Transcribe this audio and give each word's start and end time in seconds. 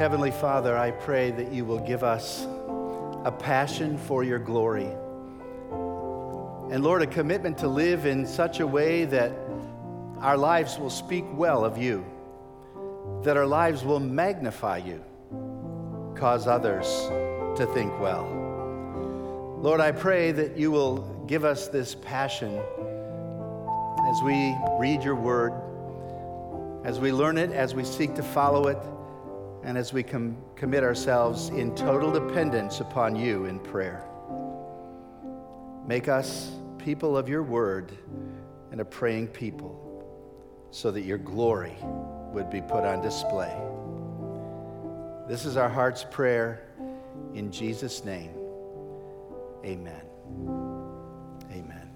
Heavenly 0.00 0.30
Father, 0.30 0.78
I 0.78 0.92
pray 0.92 1.30
that 1.30 1.52
you 1.52 1.66
will 1.66 1.78
give 1.78 2.02
us 2.02 2.46
a 3.26 3.30
passion 3.30 3.98
for 3.98 4.24
your 4.24 4.38
glory. 4.38 4.88
And 6.72 6.82
Lord, 6.82 7.02
a 7.02 7.06
commitment 7.06 7.58
to 7.58 7.68
live 7.68 8.06
in 8.06 8.26
such 8.26 8.60
a 8.60 8.66
way 8.66 9.04
that 9.04 9.30
our 10.20 10.38
lives 10.38 10.78
will 10.78 10.88
speak 10.88 11.26
well 11.34 11.66
of 11.66 11.76
you, 11.76 12.02
that 13.24 13.36
our 13.36 13.44
lives 13.44 13.84
will 13.84 14.00
magnify 14.00 14.78
you, 14.78 15.04
cause 16.16 16.46
others 16.46 16.86
to 17.58 17.68
think 17.74 17.92
well. 18.00 18.24
Lord, 19.60 19.82
I 19.82 19.92
pray 19.92 20.32
that 20.32 20.56
you 20.56 20.70
will 20.70 21.00
give 21.26 21.44
us 21.44 21.68
this 21.68 21.94
passion 21.94 22.58
as 24.08 24.22
we 24.22 24.56
read 24.78 25.04
your 25.04 25.16
word, 25.16 25.52
as 26.86 26.98
we 26.98 27.12
learn 27.12 27.36
it, 27.36 27.52
as 27.52 27.74
we 27.74 27.84
seek 27.84 28.14
to 28.14 28.22
follow 28.22 28.68
it 28.68 28.78
and 29.62 29.76
as 29.76 29.92
we 29.92 30.02
com- 30.02 30.36
commit 30.56 30.82
ourselves 30.82 31.48
in 31.50 31.74
total 31.74 32.10
dependence 32.10 32.80
upon 32.80 33.14
you 33.14 33.44
in 33.44 33.58
prayer. 33.58 34.04
Make 35.86 36.08
us 36.08 36.52
people 36.78 37.16
of 37.16 37.28
your 37.28 37.42
word 37.42 37.92
and 38.72 38.80
a 38.80 38.84
praying 38.84 39.28
people 39.28 39.76
so 40.70 40.90
that 40.90 41.02
your 41.02 41.18
glory 41.18 41.76
would 42.32 42.48
be 42.48 42.60
put 42.60 42.84
on 42.84 43.02
display. 43.02 43.54
This 45.28 45.44
is 45.44 45.56
our 45.56 45.68
heart's 45.68 46.04
prayer 46.04 46.68
in 47.34 47.52
Jesus' 47.52 48.04
name. 48.04 48.30
Amen. 49.64 50.02
Amen. 51.52 51.90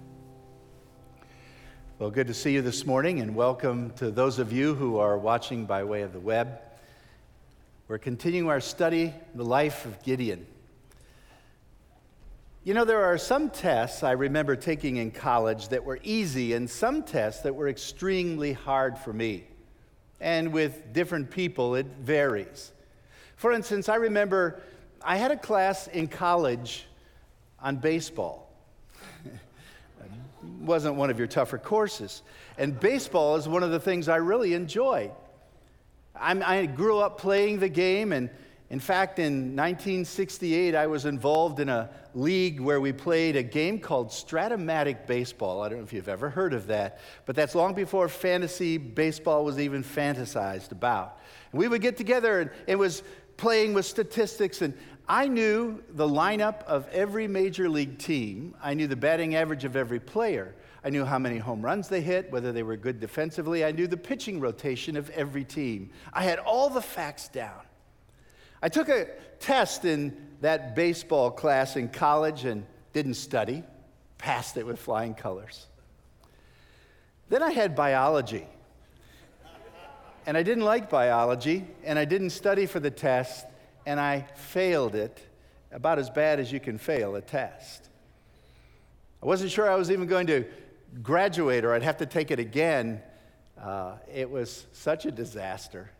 Well, 1.98 2.10
good 2.10 2.26
to 2.26 2.34
see 2.34 2.52
you 2.52 2.62
this 2.62 2.84
morning, 2.84 3.20
and 3.20 3.34
welcome 3.34 3.90
to 3.92 4.10
those 4.10 4.38
of 4.38 4.52
you 4.52 4.74
who 4.74 4.98
are 4.98 5.16
watching 5.16 5.64
by 5.64 5.84
way 5.84 6.02
of 6.02 6.12
the 6.12 6.20
web. 6.20 6.60
We're 7.86 7.98
continuing 7.98 8.48
our 8.48 8.62
study, 8.62 9.12
the 9.34 9.44
life 9.44 9.84
of 9.84 10.02
Gideon. 10.02 10.46
You 12.62 12.72
know, 12.72 12.86
there 12.86 13.04
are 13.04 13.18
some 13.18 13.50
tests 13.50 14.02
I 14.02 14.12
remember 14.12 14.56
taking 14.56 14.96
in 14.96 15.10
college 15.10 15.68
that 15.68 15.84
were 15.84 15.98
easy, 16.02 16.54
and 16.54 16.68
some 16.68 17.02
tests 17.02 17.42
that 17.42 17.54
were 17.54 17.68
extremely 17.68 18.54
hard 18.54 18.96
for 18.96 19.12
me. 19.12 19.44
And 20.18 20.50
with 20.50 20.94
different 20.94 21.30
people, 21.30 21.74
it 21.74 21.84
varies. 22.00 22.72
For 23.36 23.52
instance, 23.52 23.90
I 23.90 23.96
remember 23.96 24.62
I 25.02 25.16
had 25.16 25.30
a 25.30 25.36
class 25.36 25.86
in 25.86 26.08
college 26.08 26.86
on 27.60 27.76
baseball. 27.76 28.50
wasn't 30.60 30.94
one 30.94 31.10
of 31.10 31.18
your 31.18 31.28
tougher 31.28 31.58
courses. 31.58 32.22
And 32.56 32.80
baseball 32.80 33.36
is 33.36 33.46
one 33.46 33.62
of 33.62 33.72
the 33.72 33.80
things 33.80 34.08
I 34.08 34.16
really 34.16 34.54
enjoyed. 34.54 35.10
I'm, 36.14 36.42
i 36.42 36.66
grew 36.66 36.98
up 36.98 37.18
playing 37.18 37.58
the 37.58 37.68
game, 37.68 38.12
and 38.12 38.30
in 38.70 38.80
fact, 38.80 39.18
in 39.18 39.56
1968, 39.56 40.74
I 40.74 40.86
was 40.86 41.04
involved 41.04 41.60
in 41.60 41.68
a 41.68 41.90
league 42.14 42.60
where 42.60 42.80
we 42.80 42.92
played 42.92 43.36
a 43.36 43.42
game 43.42 43.78
called 43.78 44.08
Strat-O-Matic 44.08 45.06
Baseball. 45.06 45.62
I 45.62 45.68
don't 45.68 45.78
know 45.78 45.84
if 45.84 45.92
you've 45.92 46.08
ever 46.08 46.30
heard 46.30 46.54
of 46.54 46.68
that, 46.68 47.00
but 47.26 47.36
that's 47.36 47.54
long 47.54 47.74
before 47.74 48.08
fantasy 48.08 48.78
baseball 48.78 49.44
was 49.44 49.58
even 49.58 49.84
fantasized 49.84 50.72
about. 50.72 51.20
And 51.52 51.58
we 51.58 51.68
would 51.68 51.82
get 51.82 51.96
together, 51.96 52.40
and 52.40 52.50
it 52.66 52.76
was 52.76 53.02
playing 53.36 53.74
with 53.74 53.86
statistics, 53.86 54.62
and 54.62 54.74
I 55.08 55.28
knew 55.28 55.82
the 55.90 56.08
lineup 56.08 56.62
of 56.64 56.88
every 56.88 57.28
major 57.28 57.68
league 57.68 57.98
team. 57.98 58.54
I 58.62 58.74
knew 58.74 58.86
the 58.86 58.96
batting 58.96 59.34
average 59.34 59.64
of 59.64 59.76
every 59.76 60.00
player. 60.00 60.54
I 60.84 60.90
knew 60.90 61.06
how 61.06 61.18
many 61.18 61.38
home 61.38 61.62
runs 61.62 61.88
they 61.88 62.02
hit, 62.02 62.30
whether 62.30 62.52
they 62.52 62.62
were 62.62 62.76
good 62.76 63.00
defensively. 63.00 63.64
I 63.64 63.72
knew 63.72 63.86
the 63.86 63.96
pitching 63.96 64.38
rotation 64.38 64.98
of 64.98 65.08
every 65.10 65.42
team. 65.42 65.90
I 66.12 66.24
had 66.24 66.38
all 66.38 66.68
the 66.68 66.82
facts 66.82 67.28
down. 67.28 67.62
I 68.60 68.68
took 68.68 68.90
a 68.90 69.06
test 69.40 69.86
in 69.86 70.14
that 70.42 70.76
baseball 70.76 71.30
class 71.30 71.76
in 71.76 71.88
college 71.88 72.44
and 72.44 72.66
didn't 72.92 73.14
study, 73.14 73.64
passed 74.18 74.58
it 74.58 74.66
with 74.66 74.78
flying 74.78 75.14
colors. 75.14 75.66
Then 77.30 77.42
I 77.42 77.50
had 77.50 77.74
biology. 77.74 78.46
And 80.26 80.36
I 80.36 80.42
didn't 80.42 80.64
like 80.64 80.88
biology, 80.88 81.66
and 81.82 81.98
I 81.98 82.04
didn't 82.04 82.30
study 82.30 82.64
for 82.66 82.80
the 82.80 82.90
test, 82.90 83.46
and 83.84 84.00
I 84.00 84.26
failed 84.36 84.94
it 84.94 85.20
about 85.72 85.98
as 85.98 86.08
bad 86.08 86.40
as 86.40 86.52
you 86.52 86.60
can 86.60 86.78
fail 86.78 87.16
a 87.16 87.20
test. 87.20 87.88
I 89.22 89.26
wasn't 89.26 89.50
sure 89.50 89.70
I 89.70 89.74
was 89.74 89.90
even 89.90 90.06
going 90.06 90.26
to 90.28 90.44
graduate 91.02 91.64
or 91.64 91.74
I'd 91.74 91.82
have 91.82 91.98
to 91.98 92.06
take 92.06 92.30
it 92.30 92.38
again. 92.38 93.02
Uh, 93.60 93.94
it 94.12 94.30
was 94.30 94.66
such 94.72 95.06
a 95.06 95.10
disaster. 95.10 95.90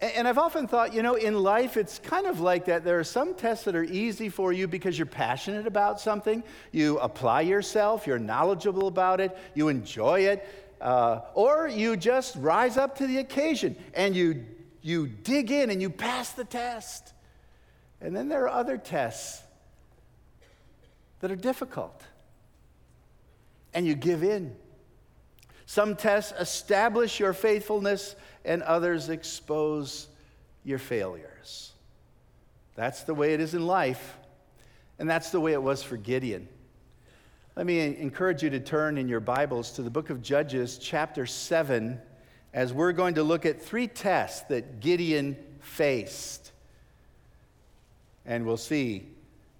And 0.00 0.26
I've 0.26 0.38
often 0.38 0.66
thought, 0.66 0.92
you 0.92 1.02
know, 1.02 1.14
in 1.14 1.34
life, 1.38 1.76
it's 1.76 1.98
kind 1.98 2.26
of 2.26 2.40
like 2.40 2.66
that. 2.66 2.84
There 2.84 2.98
are 2.98 3.04
some 3.04 3.34
tests 3.34 3.64
that 3.64 3.76
are 3.76 3.84
easy 3.84 4.28
for 4.28 4.52
you 4.52 4.66
because 4.66 4.98
you're 4.98 5.06
passionate 5.06 5.66
about 5.66 6.00
something. 6.00 6.42
You 6.72 6.98
apply 6.98 7.42
yourself, 7.42 8.06
you're 8.06 8.18
knowledgeable 8.18 8.88
about 8.88 9.20
it, 9.20 9.36
you 9.54 9.68
enjoy 9.68 10.20
it, 10.20 10.46
uh, 10.80 11.20
or 11.34 11.68
you 11.68 11.96
just 11.96 12.36
rise 12.36 12.76
up 12.76 12.98
to 12.98 13.06
the 13.06 13.18
occasion 13.18 13.76
and 13.94 14.14
you, 14.14 14.44
you 14.82 15.06
dig 15.06 15.50
in 15.50 15.70
and 15.70 15.80
you 15.80 15.88
pass 15.88 16.32
the 16.32 16.44
test. 16.44 17.14
And 18.00 18.14
then 18.14 18.28
there 18.28 18.42
are 18.42 18.50
other 18.50 18.76
tests 18.76 19.42
that 21.20 21.30
are 21.30 21.36
difficult 21.36 22.02
and 23.74 23.86
you 23.86 23.94
give 23.94 24.22
in. 24.22 24.54
Some 25.66 25.96
tests 25.96 26.32
establish 26.38 27.18
your 27.18 27.32
faithfulness, 27.32 28.16
and 28.44 28.62
others 28.62 29.08
expose 29.08 30.08
your 30.62 30.78
failures. 30.78 31.72
That's 32.76 33.02
the 33.02 33.14
way 33.14 33.34
it 33.34 33.40
is 33.40 33.54
in 33.54 33.66
life, 33.66 34.16
and 34.98 35.08
that's 35.08 35.30
the 35.30 35.40
way 35.40 35.52
it 35.52 35.62
was 35.62 35.82
for 35.82 35.96
Gideon. 35.96 36.48
Let 37.56 37.66
me 37.66 37.80
encourage 37.80 38.42
you 38.42 38.50
to 38.50 38.60
turn 38.60 38.98
in 38.98 39.08
your 39.08 39.20
Bibles 39.20 39.72
to 39.72 39.82
the 39.82 39.90
book 39.90 40.10
of 40.10 40.22
Judges, 40.22 40.76
chapter 40.76 41.24
7, 41.24 42.00
as 42.52 42.72
we're 42.72 42.92
going 42.92 43.14
to 43.14 43.22
look 43.22 43.46
at 43.46 43.62
three 43.62 43.86
tests 43.86 44.42
that 44.48 44.80
Gideon 44.80 45.36
faced. 45.60 46.52
And 48.26 48.44
we'll 48.44 48.56
see 48.56 49.08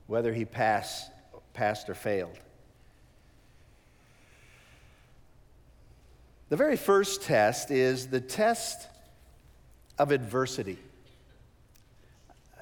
whether 0.06 0.32
he 0.32 0.44
passed, 0.44 1.10
passed 1.52 1.88
or 1.88 1.94
failed. 1.94 2.38
The 6.54 6.58
very 6.58 6.76
first 6.76 7.22
test 7.22 7.72
is 7.72 8.06
the 8.06 8.20
test 8.20 8.86
of 9.98 10.12
adversity. 10.12 10.78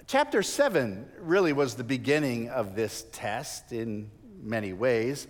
Chapter 0.06 0.42
7 0.42 1.06
really 1.20 1.52
was 1.52 1.74
the 1.74 1.84
beginning 1.84 2.48
of 2.48 2.74
this 2.74 3.04
test 3.12 3.70
in 3.70 4.10
many 4.42 4.72
ways. 4.72 5.26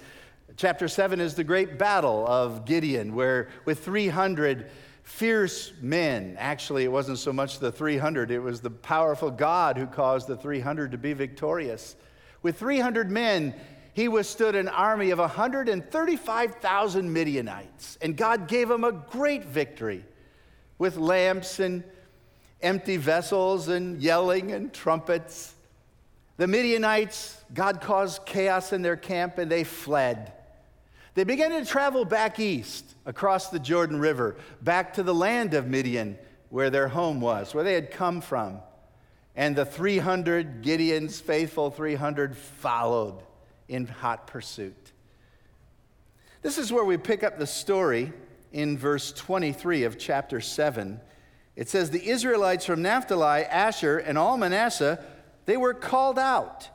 Chapter 0.57 0.87
7 0.87 1.19
is 1.19 1.35
the 1.35 1.43
great 1.43 1.77
battle 1.77 2.25
of 2.25 2.65
Gideon, 2.65 3.17
where 3.17 3.49
with 3.65 3.85
300 3.85 4.71
fierce 5.03 5.73
men, 5.81 6.37
actually, 6.39 6.85
it 6.85 6.93
wasn't 6.93 7.19
so 7.19 7.33
much 7.33 7.59
the 7.59 7.73
300, 7.73 8.31
it 8.31 8.39
was 8.39 8.61
the 8.61 8.71
powerful 8.71 9.33
God 9.33 9.77
who 9.77 9.89
caused 9.89 10.29
the 10.29 10.37
300 10.37 10.93
to 10.93 10.99
be 10.99 11.15
victorious. 11.15 11.97
With 12.43 12.61
300 12.61 13.11
men, 13.11 13.55
he 13.95 14.09
withstood 14.09 14.55
an 14.55 14.69
army 14.69 15.11
of 15.11 15.19
135,000 15.19 17.13
Midianites, 17.13 17.99
and 18.01 18.17
God 18.17 18.49
gave 18.49 18.71
him 18.71 18.85
a 18.85 18.93
great 18.93 19.45
victory 19.45 20.05
with 20.79 20.97
lamps 20.97 21.61
and 21.61 21.85
empty 22.63 22.97
vessels 22.97 23.69
and 23.69 24.01
yelling 24.01 24.53
and 24.53 24.73
trumpets. 24.73 25.55
The 26.39 26.47
Midianites, 26.47 27.37
God 27.53 27.83
caused 27.83 28.25
chaos 28.25 28.73
in 28.73 28.81
their 28.83 28.97
camp 28.97 29.37
and 29.37 29.51
they 29.51 29.65
fled. 29.65 30.33
They 31.15 31.25
began 31.25 31.51
to 31.51 31.65
travel 31.67 32.07
back 32.07 32.41
east 32.41 32.87
across 33.05 33.51
the 33.51 33.59
Jordan 33.59 34.01
River, 34.01 34.37
back 34.63 34.95
to 34.95 35.03
the 35.03 35.15
land 35.15 35.53
of 35.53 35.67
Midian, 35.67 36.17
where 36.49 36.71
their 36.71 36.89
home 36.89 37.21
was, 37.21 37.55
where 37.55 37.65
they 37.65 37.75
had 37.75 37.91
come 37.91 38.23
from. 38.23 38.61
And 39.37 39.55
the 39.55 39.67
300, 39.67 40.63
Gideon's 40.63 41.21
faithful 41.21 41.71
300, 41.71 42.37
followed 42.37 43.23
in 43.73 43.87
hot 43.87 44.27
pursuit. 44.27 44.93
This 46.43 46.59
is 46.59 46.73
where 46.73 46.85
we 46.85 46.97
pick 46.97 47.23
up 47.23 47.39
the 47.39 47.47
story 47.47 48.13
in 48.53 48.77
verse 48.77 49.13
23 49.13 49.85
of 49.85 49.99
chapter 49.99 50.41
7. 50.41 51.01
It 51.57 51.69
says, 51.69 51.91
The 51.91 52.07
Israelites 52.07 52.67
from 52.67 52.83
Naphtali, 52.83 53.45
Asher, 53.45 53.99
and 53.99 54.19
all 54.19 54.37
Manasseh, 54.37 55.03
they 55.47 55.57
were 55.57 55.75
called 55.75 56.19
out 56.19 56.69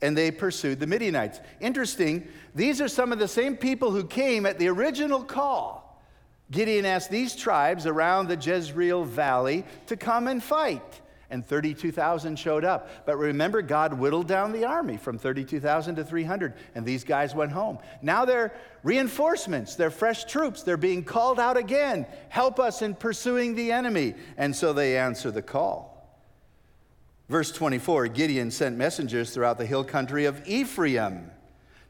and 0.00 0.16
they 0.16 0.32
pursued 0.32 0.80
the 0.80 0.86
Midianites. 0.86 1.38
Interesting, 1.60 2.26
these 2.56 2.80
are 2.80 2.88
some 2.88 3.12
of 3.12 3.20
the 3.20 3.28
same 3.28 3.56
people 3.56 3.92
who 3.92 4.04
came 4.04 4.46
at 4.46 4.58
the 4.58 4.68
original 4.68 5.22
call. 5.22 6.02
Gideon 6.50 6.84
asked 6.84 7.10
these 7.10 7.36
tribes 7.36 7.86
around 7.86 8.26
the 8.26 8.36
Jezreel 8.36 9.04
Valley 9.04 9.64
to 9.86 9.96
come 9.96 10.26
and 10.26 10.42
fight 10.42 11.00
and 11.32 11.44
32,000 11.44 12.38
showed 12.38 12.64
up. 12.64 13.06
But 13.06 13.16
remember, 13.16 13.62
God 13.62 13.94
whittled 13.94 14.28
down 14.28 14.52
the 14.52 14.66
army 14.66 14.98
from 14.98 15.18
32,000 15.18 15.96
to 15.96 16.04
300, 16.04 16.54
and 16.74 16.86
these 16.86 17.02
guys 17.02 17.34
went 17.34 17.50
home. 17.50 17.78
Now 18.02 18.24
they're 18.24 18.54
reinforcements, 18.82 19.74
they're 19.74 19.90
fresh 19.90 20.24
troops, 20.24 20.62
they're 20.62 20.76
being 20.76 21.02
called 21.02 21.40
out 21.40 21.56
again. 21.56 22.06
Help 22.28 22.60
us 22.60 22.82
in 22.82 22.94
pursuing 22.94 23.54
the 23.54 23.72
enemy. 23.72 24.14
And 24.36 24.54
so 24.54 24.72
they 24.72 24.98
answer 24.98 25.30
the 25.30 25.42
call. 25.42 25.90
Verse 27.28 27.50
24 27.50 28.08
Gideon 28.08 28.50
sent 28.50 28.76
messengers 28.76 29.32
throughout 29.32 29.56
the 29.56 29.66
hill 29.66 29.84
country 29.84 30.26
of 30.26 30.46
Ephraim. 30.46 31.30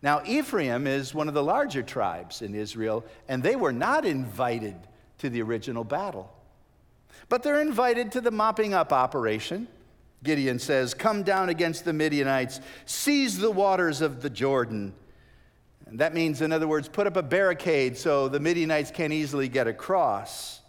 Now, 0.00 0.22
Ephraim 0.24 0.86
is 0.86 1.14
one 1.14 1.28
of 1.28 1.34
the 1.34 1.42
larger 1.44 1.82
tribes 1.82 2.42
in 2.42 2.54
Israel, 2.54 3.04
and 3.28 3.42
they 3.42 3.54
were 3.54 3.72
not 3.72 4.04
invited 4.04 4.76
to 5.18 5.30
the 5.30 5.42
original 5.42 5.84
battle. 5.84 6.32
But 7.28 7.42
they're 7.42 7.60
invited 7.60 8.12
to 8.12 8.20
the 8.20 8.30
mopping 8.30 8.74
up 8.74 8.92
operation. 8.92 9.68
Gideon 10.22 10.58
says, 10.58 10.94
Come 10.94 11.22
down 11.22 11.48
against 11.48 11.84
the 11.84 11.92
Midianites, 11.92 12.60
seize 12.86 13.38
the 13.38 13.50
waters 13.50 14.00
of 14.00 14.22
the 14.22 14.30
Jordan. 14.30 14.94
And 15.86 15.98
that 15.98 16.14
means, 16.14 16.40
in 16.40 16.52
other 16.52 16.68
words, 16.68 16.88
put 16.88 17.06
up 17.06 17.16
a 17.16 17.22
barricade 17.22 17.98
so 17.98 18.28
the 18.28 18.40
Midianites 18.40 18.90
can't 18.90 19.12
easily 19.12 19.48
get 19.48 19.66
across. 19.66 20.60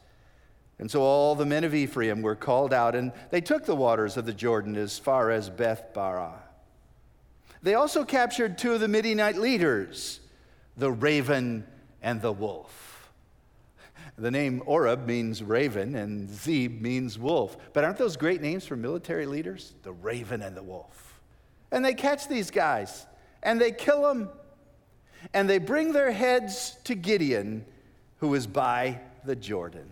And 0.80 0.90
so 0.90 1.02
all 1.02 1.36
the 1.36 1.46
men 1.46 1.64
of 1.64 1.74
Ephraim 1.74 2.22
were 2.22 2.36
called 2.36 2.74
out, 2.74 2.96
and 2.96 3.12
they 3.30 3.42
took 3.42 3.66
the 3.66 3.76
waters 3.76 4.18
of 4.18 4.26
the 4.26 4.34
Jordan 4.34 4.76
as 4.76 4.98
far 4.98 5.32
as 5.32 5.50
Beth 5.50 5.94
Barah. 5.94 6.40
They 7.62 7.76
also 7.76 8.04
captured 8.04 8.58
two 8.58 8.74
of 8.74 8.82
the 8.82 8.90
Midianite 8.90 9.38
leaders, 9.38 10.20
the 10.76 10.92
raven 10.92 11.66
and 12.02 12.22
the 12.22 12.34
wolf. 12.34 12.93
The 14.18 14.30
name 14.30 14.62
Oreb 14.66 15.08
means 15.08 15.42
raven, 15.42 15.96
and 15.96 16.30
Zeb 16.30 16.82
means 16.82 17.18
wolf. 17.18 17.58
But 17.74 17.84
aren't 17.84 17.98
those 17.98 18.16
great 18.16 18.42
names 18.42 18.66
for 18.66 18.76
military 18.76 19.26
leaders? 19.26 19.74
The 19.84 19.92
raven 19.92 20.42
and 20.42 20.56
the 20.56 20.64
wolf. 20.64 21.20
And 21.72 21.84
they 21.84 21.96
catch 21.96 22.28
these 22.28 22.52
guys, 22.52 23.08
and 23.42 23.60
they 23.60 23.72
kill 23.72 24.04
them, 24.04 24.30
and 25.34 25.50
they 25.50 25.58
bring 25.58 25.94
their 25.94 26.12
heads 26.12 26.78
to 26.84 26.94
Gideon, 26.94 27.66
who 28.20 28.36
is 28.36 28.46
by 28.46 29.00
the 29.26 29.36
Jordan. 29.36 29.92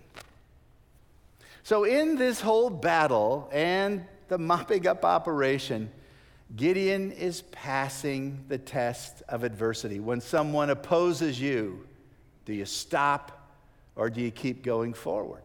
So, 1.63 1.83
in 1.83 2.15
this 2.15 2.41
whole 2.41 2.69
battle 2.69 3.49
and 3.51 4.05
the 4.27 4.37
mopping 4.37 4.87
up 4.87 5.03
operation, 5.03 5.91
Gideon 6.55 7.11
is 7.11 7.41
passing 7.51 8.45
the 8.49 8.57
test 8.57 9.23
of 9.29 9.43
adversity. 9.43 9.99
When 9.99 10.21
someone 10.21 10.69
opposes 10.69 11.39
you, 11.39 11.87
do 12.45 12.53
you 12.53 12.65
stop 12.65 13.40
or 13.95 14.09
do 14.09 14.21
you 14.21 14.31
keep 14.31 14.63
going 14.63 14.93
forward? 14.93 15.43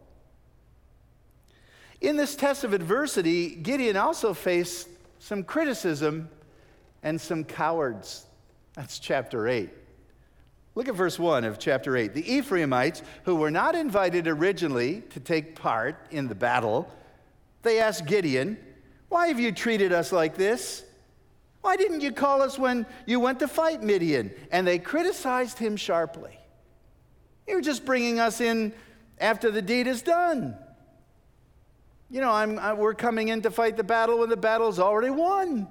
In 2.00 2.16
this 2.16 2.36
test 2.36 2.64
of 2.64 2.72
adversity, 2.72 3.54
Gideon 3.54 3.96
also 3.96 4.34
faced 4.34 4.88
some 5.18 5.42
criticism 5.42 6.28
and 7.02 7.20
some 7.20 7.44
cowards. 7.44 8.26
That's 8.74 8.98
chapter 8.98 9.48
8. 9.48 9.70
Look 10.74 10.88
at 10.88 10.94
verse 10.94 11.18
1 11.18 11.44
of 11.44 11.58
chapter 11.58 11.96
8. 11.96 12.12
The 12.12 12.34
Ephraimites, 12.34 13.02
who 13.24 13.36
were 13.36 13.50
not 13.50 13.74
invited 13.74 14.28
originally 14.28 15.02
to 15.10 15.20
take 15.20 15.54
part 15.54 16.06
in 16.10 16.28
the 16.28 16.34
battle, 16.34 16.90
they 17.62 17.80
asked 17.80 18.04
Gideon, 18.04 18.58
Why 19.08 19.28
have 19.28 19.40
you 19.40 19.52
treated 19.52 19.92
us 19.92 20.12
like 20.12 20.36
this? 20.36 20.84
Why 21.62 21.76
didn't 21.76 22.02
you 22.02 22.12
call 22.12 22.42
us 22.42 22.58
when 22.58 22.86
you 23.06 23.18
went 23.18 23.40
to 23.40 23.48
fight 23.48 23.82
Midian? 23.82 24.32
And 24.52 24.66
they 24.66 24.78
criticized 24.78 25.58
him 25.58 25.76
sharply. 25.76 26.38
You're 27.46 27.60
just 27.60 27.84
bringing 27.84 28.18
us 28.18 28.40
in 28.40 28.72
after 29.18 29.50
the 29.50 29.62
deed 29.62 29.86
is 29.86 30.02
done. 30.02 30.56
You 32.10 32.20
know, 32.20 32.30
I, 32.30 32.72
we're 32.74 32.94
coming 32.94 33.28
in 33.28 33.42
to 33.42 33.50
fight 33.50 33.76
the 33.76 33.84
battle 33.84 34.18
when 34.18 34.28
the 34.28 34.36
battle's 34.36 34.78
already 34.78 35.10
won. 35.10 35.68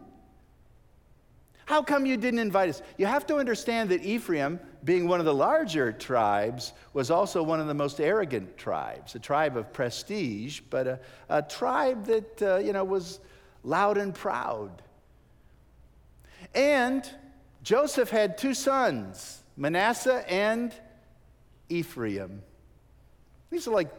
How 1.66 1.82
come 1.82 2.06
you 2.06 2.18
didn't 2.18 2.40
invite 2.40 2.70
us? 2.70 2.82
You 2.98 3.08
have 3.08 3.26
to 3.28 3.38
understand 3.38 3.90
that 3.90 4.04
Ephraim, 4.04 4.60
being 4.84 5.08
one 5.08 5.20
of 5.20 5.26
the 5.26 5.34
larger 5.34 5.92
tribes, 5.92 6.74
was 6.94 7.10
also 7.10 7.42
one 7.42 7.60
of 7.60 7.68
the 7.68 7.74
most 7.74 8.00
arrogant 8.00 8.56
tribes, 8.58 9.16
a 9.16 9.20
tribe 9.20 9.58
of 9.58 9.74
prestige, 9.74 10.62
but 10.70 10.88
a, 10.88 11.00
a 11.30 11.42
tribe 11.42 12.06
that, 12.06 12.42
uh, 12.42 12.58
you 12.58 12.72
know, 12.72 12.84
was 12.84 13.20
loud 13.64 13.98
and 13.98 14.14
proud. 14.14 14.84
And 16.54 17.10
Joseph 17.64 18.12
had 18.12 18.38
two 18.38 18.54
sons, 18.54 19.42
Manasseh 19.58 20.24
and 20.32 20.72
Ephraim. 21.70 22.42
These 23.50 23.68
are 23.68 23.72
like 23.72 23.90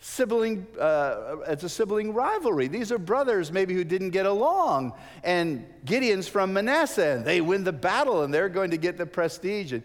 sibling, 0.00 0.66
uh, 0.78 1.36
it's 1.48 1.64
a 1.64 1.68
sibling 1.68 2.12
rivalry. 2.12 2.68
These 2.68 2.92
are 2.92 2.98
brothers 2.98 3.50
maybe 3.50 3.74
who 3.74 3.84
didn't 3.84 4.10
get 4.10 4.26
along. 4.26 4.92
And 5.22 5.66
Gideon's 5.84 6.28
from 6.28 6.52
Manasseh, 6.52 7.16
and 7.16 7.24
they 7.24 7.40
win 7.40 7.64
the 7.64 7.72
battle, 7.72 8.22
and 8.22 8.32
they're 8.32 8.48
going 8.48 8.70
to 8.70 8.76
get 8.76 8.98
the 8.98 9.06
prestige. 9.06 9.72
And 9.72 9.82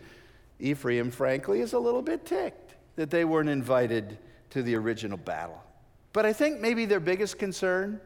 Ephraim, 0.60 1.10
frankly, 1.12 1.62
is 1.62 1.74
a 1.74 1.80
little 1.80 2.02
bit 2.02 2.26
ticked 2.26 2.76
that 2.98 3.10
they 3.10 3.24
weren't 3.24 3.50
invited 3.50 4.18
to 4.50 4.62
the 4.62 4.76
original 4.76 5.18
battle. 5.18 5.64
But 6.12 6.26
I 6.26 6.34
think 6.34 6.60
maybe 6.60 6.86
their 6.86 7.00
biggest 7.00 7.40
concern, 7.40 8.02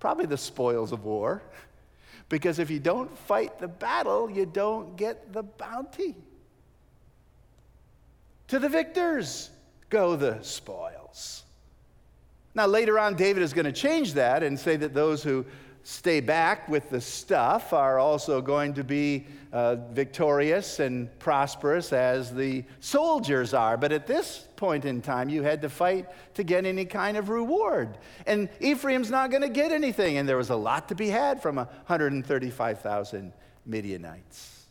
probably 0.00 0.26
the 0.26 0.38
spoils 0.38 0.92
of 0.92 1.04
war. 1.04 1.42
Because 2.30 2.58
if 2.58 2.70
you 2.70 2.80
don't 2.80 3.16
fight 3.16 3.58
the 3.58 3.68
battle, 3.68 4.30
you 4.30 4.46
don't 4.46 4.96
get 4.96 5.34
the 5.34 5.42
bounty. 5.42 6.16
To 8.48 8.58
the 8.58 8.68
victors 8.68 9.50
go 9.90 10.16
the 10.16 10.42
spoils. 10.42 11.44
Now, 12.54 12.66
later 12.66 12.98
on, 12.98 13.16
David 13.16 13.42
is 13.42 13.52
going 13.52 13.64
to 13.64 13.72
change 13.72 14.14
that 14.14 14.42
and 14.42 14.58
say 14.58 14.76
that 14.76 14.94
those 14.94 15.22
who 15.22 15.44
stay 15.82 16.20
back 16.20 16.68
with 16.68 16.88
the 16.88 17.00
stuff 17.00 17.72
are 17.72 17.98
also 17.98 18.40
going 18.40 18.74
to 18.74 18.82
be 18.82 19.26
uh, 19.52 19.76
victorious 19.92 20.80
and 20.80 21.16
prosperous 21.18 21.92
as 21.92 22.34
the 22.34 22.64
soldiers 22.80 23.52
are. 23.52 23.76
But 23.76 23.92
at 23.92 24.06
this 24.06 24.46
point 24.56 24.84
in 24.84 25.02
time, 25.02 25.28
you 25.28 25.42
had 25.42 25.60
to 25.62 25.68
fight 25.68 26.08
to 26.34 26.42
get 26.42 26.64
any 26.64 26.86
kind 26.86 27.16
of 27.16 27.28
reward. 27.28 27.98
And 28.26 28.48
Ephraim's 28.60 29.10
not 29.10 29.30
going 29.30 29.42
to 29.42 29.48
get 29.48 29.72
anything. 29.72 30.16
And 30.16 30.28
there 30.28 30.38
was 30.38 30.50
a 30.50 30.56
lot 30.56 30.88
to 30.88 30.94
be 30.94 31.08
had 31.08 31.42
from 31.42 31.56
135,000 31.56 33.32
Midianites. 33.66 34.66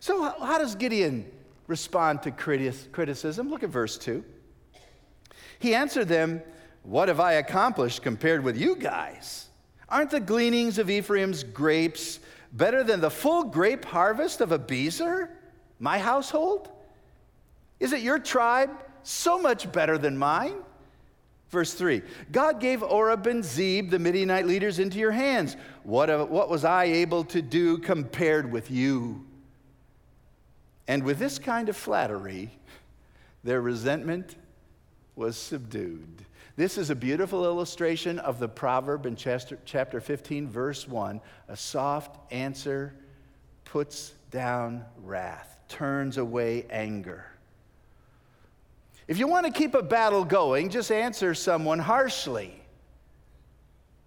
So, 0.00 0.22
how 0.22 0.58
does 0.58 0.74
Gideon 0.74 1.30
respond 1.66 2.22
to 2.22 2.30
criticism? 2.30 3.48
Look 3.48 3.62
at 3.62 3.70
verse 3.70 3.98
2. 3.98 4.24
He 5.58 5.74
answered 5.74 6.08
them, 6.08 6.42
What 6.82 7.08
have 7.08 7.20
I 7.20 7.34
accomplished 7.34 8.02
compared 8.02 8.44
with 8.44 8.56
you 8.56 8.76
guys? 8.76 9.48
Aren't 9.88 10.10
the 10.10 10.20
gleanings 10.20 10.78
of 10.78 10.90
Ephraim's 10.90 11.44
grapes 11.44 12.18
better 12.52 12.82
than 12.82 13.00
the 13.00 13.10
full 13.10 13.44
grape 13.44 13.84
harvest 13.84 14.40
of 14.40 14.50
Abiezer, 14.50 15.28
my 15.78 15.98
household? 15.98 16.68
Is 17.78 17.92
it 17.92 18.00
your 18.00 18.18
tribe 18.18 18.70
so 19.02 19.38
much 19.38 19.70
better 19.70 19.98
than 19.98 20.16
mine? 20.16 20.56
Verse 21.50 21.74
3 21.74 22.02
God 22.32 22.60
gave 22.60 22.82
Oreb 22.82 23.26
and 23.26 23.44
Zeb, 23.44 23.90
the 23.90 23.98
Midianite 23.98 24.46
leaders, 24.46 24.78
into 24.78 24.98
your 24.98 25.12
hands. 25.12 25.56
What, 25.84 26.30
what 26.30 26.48
was 26.48 26.64
I 26.64 26.84
able 26.84 27.24
to 27.24 27.42
do 27.42 27.78
compared 27.78 28.50
with 28.50 28.70
you? 28.70 29.25
And 30.88 31.02
with 31.02 31.18
this 31.18 31.38
kind 31.38 31.68
of 31.68 31.76
flattery, 31.76 32.50
their 33.44 33.60
resentment 33.60 34.36
was 35.14 35.36
subdued. 35.36 36.24
This 36.56 36.78
is 36.78 36.90
a 36.90 36.94
beautiful 36.94 37.44
illustration 37.44 38.18
of 38.18 38.38
the 38.38 38.48
proverb 38.48 39.04
in 39.04 39.16
chapter 39.16 40.00
15, 40.00 40.48
verse 40.48 40.88
1. 40.88 41.20
A 41.48 41.56
soft 41.56 42.32
answer 42.32 42.94
puts 43.64 44.12
down 44.30 44.84
wrath, 45.02 45.58
turns 45.68 46.18
away 46.18 46.66
anger. 46.70 47.26
If 49.08 49.18
you 49.18 49.26
want 49.28 49.46
to 49.46 49.52
keep 49.52 49.74
a 49.74 49.82
battle 49.82 50.24
going, 50.24 50.70
just 50.70 50.90
answer 50.90 51.34
someone 51.34 51.78
harshly. 51.78 52.60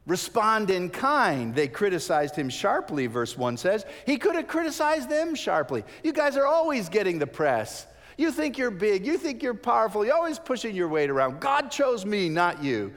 Respond 0.08 0.70
in 0.70 0.90
kind. 0.90 1.54
They 1.54 1.68
criticized 1.68 2.36
him 2.36 2.50
sharply, 2.50 3.08
verse 3.08 3.38
1 3.38 3.58
says. 3.58 3.86
He 4.06 4.18
could 4.18 4.36
have 4.36 4.48
criticized 4.48 5.10
them 5.10 5.36
sharply. 5.36 5.84
You 6.04 6.14
guys 6.14 6.36
are 6.36 6.46
always 6.46 6.90
getting 6.90 7.20
the 7.20 7.28
press. 7.28 7.86
You 8.18 8.32
think 8.32 8.58
you're 8.58 8.72
big. 8.72 9.06
You 9.06 9.18
think 9.18 9.44
you're 9.44 9.54
powerful. 9.54 10.04
You're 10.04 10.16
always 10.16 10.40
pushing 10.40 10.76
your 10.76 10.88
weight 10.88 11.10
around. 11.10 11.40
God 11.40 11.72
chose 11.72 12.06
me, 12.06 12.28
not 12.28 12.64
you. 12.64 12.94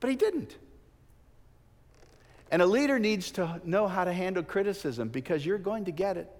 But 0.00 0.10
He 0.10 0.16
didn't. 0.16 0.56
And 2.50 2.62
a 2.62 2.66
leader 2.66 2.98
needs 2.98 3.30
to 3.32 3.60
know 3.64 3.86
how 3.86 4.04
to 4.04 4.12
handle 4.12 4.42
criticism 4.42 5.08
because 5.08 5.44
you're 5.44 5.58
going 5.58 5.84
to 5.84 5.92
get 5.92 6.16
it. 6.16 6.30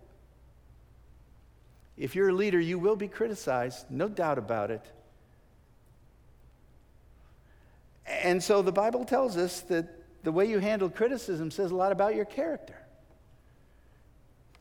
If 1.97 2.15
you're 2.15 2.31
a 2.31 2.35
leader, 2.35 2.61
you 2.61 2.79
will 2.79 2.97
be 2.97 3.09
criticized, 3.09 3.91
no 3.91 4.09
doubt 4.09 4.39
about 4.39 4.71
it. 4.71 4.85
And 8.09 8.43
so 8.43 8.63
the 8.63 8.73
Bible 8.73 9.05
tells 9.05 9.37
us 9.37 9.61
that 9.63 9.87
the 10.25 10.33
way 10.33 10.47
you 10.47 10.59
handle 10.59 10.91
criticism 10.91 11.51
says 11.51 11.71
a 11.71 11.75
lot 11.75 11.93
about 11.93 12.15
your 12.15 12.25
character. 12.25 12.77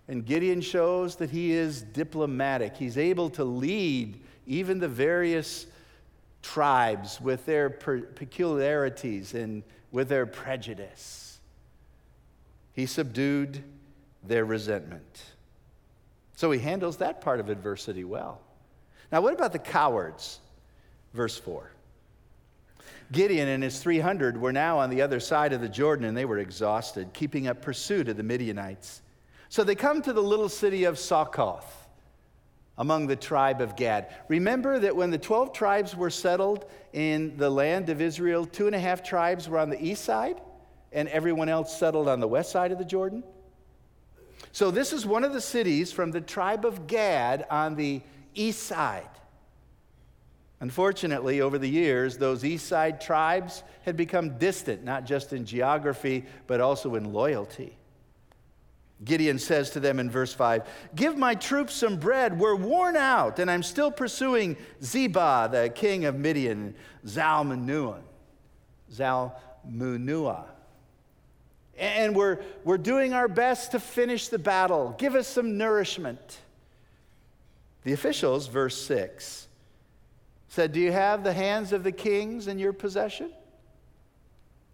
And 0.08 0.26
Gideon 0.26 0.62
shows 0.62 1.18
that 1.18 1.30
he 1.30 1.52
is 1.52 1.82
diplomatic. 1.82 2.78
He's 2.78 2.98
able 2.98 3.30
to 3.32 3.44
lead 3.44 4.22
even 4.46 4.80
the 4.80 4.88
various 4.88 5.66
tribes 6.42 7.20
with 7.20 7.46
their 7.46 7.70
peculiarities 7.70 9.34
and 9.34 9.64
with 9.92 10.08
their 10.08 10.26
prejudice. 10.26 11.40
He 12.74 12.86
subdued 12.86 13.64
their 14.24 14.46
resentment. 14.46 15.24
So 16.36 16.52
he 16.52 16.60
handles 16.60 16.98
that 16.98 17.22
part 17.22 17.40
of 17.40 17.50
adversity 17.50 18.04
well. 18.04 18.40
Now, 19.12 19.22
what 19.22 19.34
about 19.34 19.52
the 19.52 19.60
cowards? 19.60 20.40
Verse 21.14 21.38
4. 21.38 21.72
Gideon 23.12 23.48
and 23.48 23.64
his 23.64 23.80
300 23.80 24.40
were 24.40 24.52
now 24.52 24.80
on 24.80 24.90
the 24.90 25.02
other 25.02 25.20
side 25.20 25.54
of 25.54 25.62
the 25.62 25.70
Jordan 25.70 26.06
and 26.06 26.18
they 26.18 26.26
were 26.26 26.40
exhausted, 26.40 27.14
keeping 27.14 27.48
up 27.48 27.62
pursuit 27.62 28.10
of 28.10 28.18
the 28.18 28.24
Midianites. 28.24 29.02
So 29.50 29.64
they 29.64 29.76
come 29.76 30.02
to 30.02 30.14
the 30.14 30.22
little 30.22 30.50
city 30.50 30.84
of 30.84 31.00
Succoth 31.00 31.88
among 32.78 33.08
the 33.08 33.16
tribe 33.16 33.62
of 33.62 33.76
Gad. 33.76 34.14
Remember 34.28 34.78
that 34.80 34.96
when 34.96 35.10
the 35.10 35.18
12 35.18 35.54
tribes 35.54 35.96
were 35.96 36.10
settled 36.10 36.66
in 36.94 37.38
the 37.38 37.50
land 37.50 37.90
of 37.90 38.02
Israel, 38.02 38.46
two 38.46 38.68
and 38.68 38.76
a 38.76 38.80
half 38.80 39.04
tribes 39.04 39.48
were 39.48 39.58
on 39.58 39.70
the 39.70 39.82
east 39.84 40.04
side 40.04 40.42
and 40.92 41.08
everyone 41.10 41.50
else 41.50 41.78
settled 41.78 42.08
on 42.08 42.20
the 42.20 42.28
west 42.28 42.52
side 42.52 42.72
of 42.72 42.78
the 42.78 42.86
Jordan? 42.86 43.24
So 44.52 44.70
this 44.70 44.94
is 44.94 45.06
one 45.06 45.24
of 45.24 45.34
the 45.34 45.42
cities 45.42 45.92
from 45.92 46.12
the 46.12 46.22
tribe 46.22 46.66
of 46.66 46.88
Gad 46.88 47.46
on 47.50 47.76
the 47.76 48.02
east 48.36 48.64
side. 48.64 49.10
Unfortunately, 50.60 51.42
over 51.42 51.60
the 51.60 51.70
years, 51.70 52.18
those 52.18 52.44
east 52.44 52.68
side 52.68 53.00
tribes 53.00 53.64
had 53.84 53.96
become 53.96 54.38
distant, 54.38 54.84
not 54.84 55.06
just 55.06 55.32
in 55.32 55.46
geography, 55.46 56.26
but 56.48 56.60
also 56.60 56.96
in 56.96 57.14
loyalty. 57.14 57.78
Gideon 59.04 59.38
says 59.38 59.70
to 59.72 59.80
them 59.80 60.00
in 60.00 60.10
verse 60.10 60.34
5 60.34 60.68
Give 60.96 61.16
my 61.16 61.36
troops 61.36 61.76
some 61.76 61.98
bread. 61.98 62.40
We're 62.40 62.56
worn 62.56 62.96
out, 62.96 63.38
and 63.38 63.52
I'm 63.52 63.62
still 63.62 63.92
pursuing 63.92 64.58
Zebah, 64.82 65.52
the 65.52 65.70
king 65.70 66.06
of 66.06 66.16
Midian, 66.16 66.74
Zalmunna. 67.06 68.00
Zalmunua. 68.92 70.46
And 71.78 72.16
we're, 72.16 72.40
we're 72.64 72.80
doing 72.80 73.14
our 73.14 73.28
best 73.28 73.72
to 73.72 73.80
finish 73.80 74.30
the 74.30 74.40
battle. 74.40 74.96
Give 74.98 75.14
us 75.14 75.28
some 75.28 75.58
nourishment. 75.58 76.40
The 77.84 77.94
officials, 77.94 78.48
verse 78.48 78.82
6, 78.82 79.47
said, 80.48 80.72
Do 80.72 80.80
you 80.80 80.92
have 80.92 81.24
the 81.24 81.34
hands 81.34 81.74
of 81.74 81.84
the 81.84 81.92
kings 81.92 82.48
in 82.48 82.60
your 82.60 82.74
possession? 82.74 83.32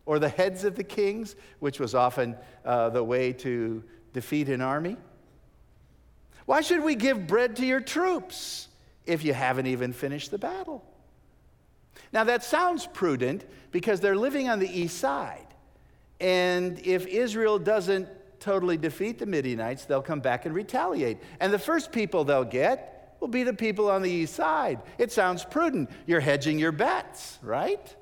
Or 0.06 0.20
the 0.20 0.30
heads 0.30 0.66
of 0.66 0.76
the 0.76 0.84
kings, 0.84 1.36
which 1.60 1.80
was 1.80 1.96
often 1.96 2.36
uh, 2.66 2.90
the 2.90 3.04
way 3.04 3.34
to 3.34 3.84
defeat 4.12 4.50
an 4.50 4.62
army? 4.62 4.98
Why 6.46 6.62
should 6.62 6.84
we 6.84 6.96
give 6.96 7.26
bread 7.26 7.56
to 7.58 7.66
your 7.66 7.80
troops 7.80 8.68
if 9.06 9.24
you 9.24 9.34
haven't 9.34 9.68
even 9.68 9.94
finished 9.94 10.32
the 10.32 10.38
battle? 10.38 10.84
Now, 12.12 12.26
that 12.26 12.44
sounds 12.44 12.86
prudent 12.86 13.46
because 13.72 14.00
they're 14.00 14.16
living 14.16 14.50
on 14.50 14.60
the 14.60 14.70
east 14.70 14.98
side. 14.98 15.48
And 16.20 16.80
if 16.86 17.08
Israel 17.08 17.58
doesn't 17.58 18.08
totally 18.40 18.78
defeat 18.78 19.20
the 19.20 19.26
Midianites, 19.26 19.86
they'll 19.86 20.02
come 20.02 20.20
back 20.20 20.46
and 20.46 20.54
retaliate. 20.54 21.18
And 21.40 21.52
the 21.52 21.60
first 21.60 21.92
people 21.92 22.24
they'll 22.24 22.44
get 22.44 22.93
will 23.24 23.30
be 23.30 23.44
the 23.44 23.54
people 23.54 23.90
on 23.90 24.02
the 24.02 24.12
east 24.12 24.36
side. 24.36 24.82
It 24.98 25.10
sounds 25.10 25.46
prudent. 25.46 25.90
You're 26.06 26.20
hedging 26.20 26.60
your 26.60 26.74
bets, 26.74 27.40
right? 27.42 27.96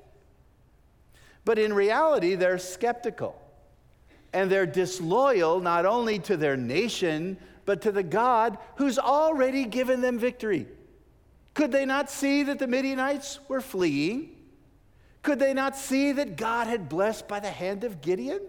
But 1.44 1.60
in 1.60 1.72
reality, 1.72 2.34
they're 2.34 2.58
skeptical. 2.58 3.40
And 4.32 4.50
they're 4.50 4.66
disloyal 4.66 5.60
not 5.60 5.86
only 5.86 6.18
to 6.20 6.36
their 6.36 6.56
nation, 6.56 7.36
but 7.66 7.82
to 7.82 7.92
the 7.92 8.02
God 8.02 8.58
who's 8.78 8.98
already 8.98 9.64
given 9.64 10.00
them 10.00 10.18
victory. 10.18 10.66
Could 11.54 11.70
they 11.70 11.86
not 11.86 12.10
see 12.10 12.42
that 12.42 12.58
the 12.58 12.66
Midianites 12.66 13.38
were 13.46 13.60
fleeing? 13.60 14.34
Could 15.22 15.38
they 15.38 15.54
not 15.54 15.76
see 15.76 16.10
that 16.10 16.36
God 16.36 16.66
had 16.66 16.88
blessed 16.88 17.28
by 17.28 17.38
the 17.38 17.50
hand 17.50 17.84
of 17.84 18.00
Gideon? 18.00 18.40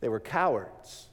They 0.00 0.08
were 0.08 0.18
cowards. 0.18 1.06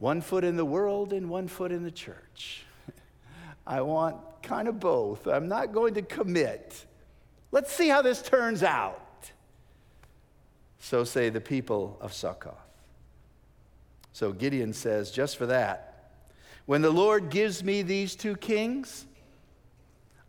One 0.00 0.22
foot 0.22 0.44
in 0.44 0.56
the 0.56 0.64
world 0.64 1.12
and 1.12 1.28
one 1.28 1.46
foot 1.46 1.70
in 1.70 1.84
the 1.84 1.90
church. 1.90 2.64
I 3.66 3.82
want 3.82 4.16
kind 4.42 4.66
of 4.66 4.80
both. 4.80 5.26
I'm 5.28 5.46
not 5.46 5.72
going 5.72 5.94
to 5.94 6.02
commit. 6.02 6.86
Let's 7.52 7.70
see 7.72 7.88
how 7.88 8.02
this 8.02 8.22
turns 8.22 8.62
out. 8.62 9.30
So 10.78 11.04
say 11.04 11.28
the 11.28 11.40
people 11.40 11.98
of 12.00 12.14
Succoth. 12.14 12.54
So 14.12 14.32
Gideon 14.32 14.72
says, 14.72 15.10
just 15.10 15.36
for 15.36 15.46
that, 15.46 16.12
when 16.64 16.80
the 16.80 16.90
Lord 16.90 17.28
gives 17.30 17.62
me 17.62 17.82
these 17.82 18.16
two 18.16 18.36
kings, 18.36 19.04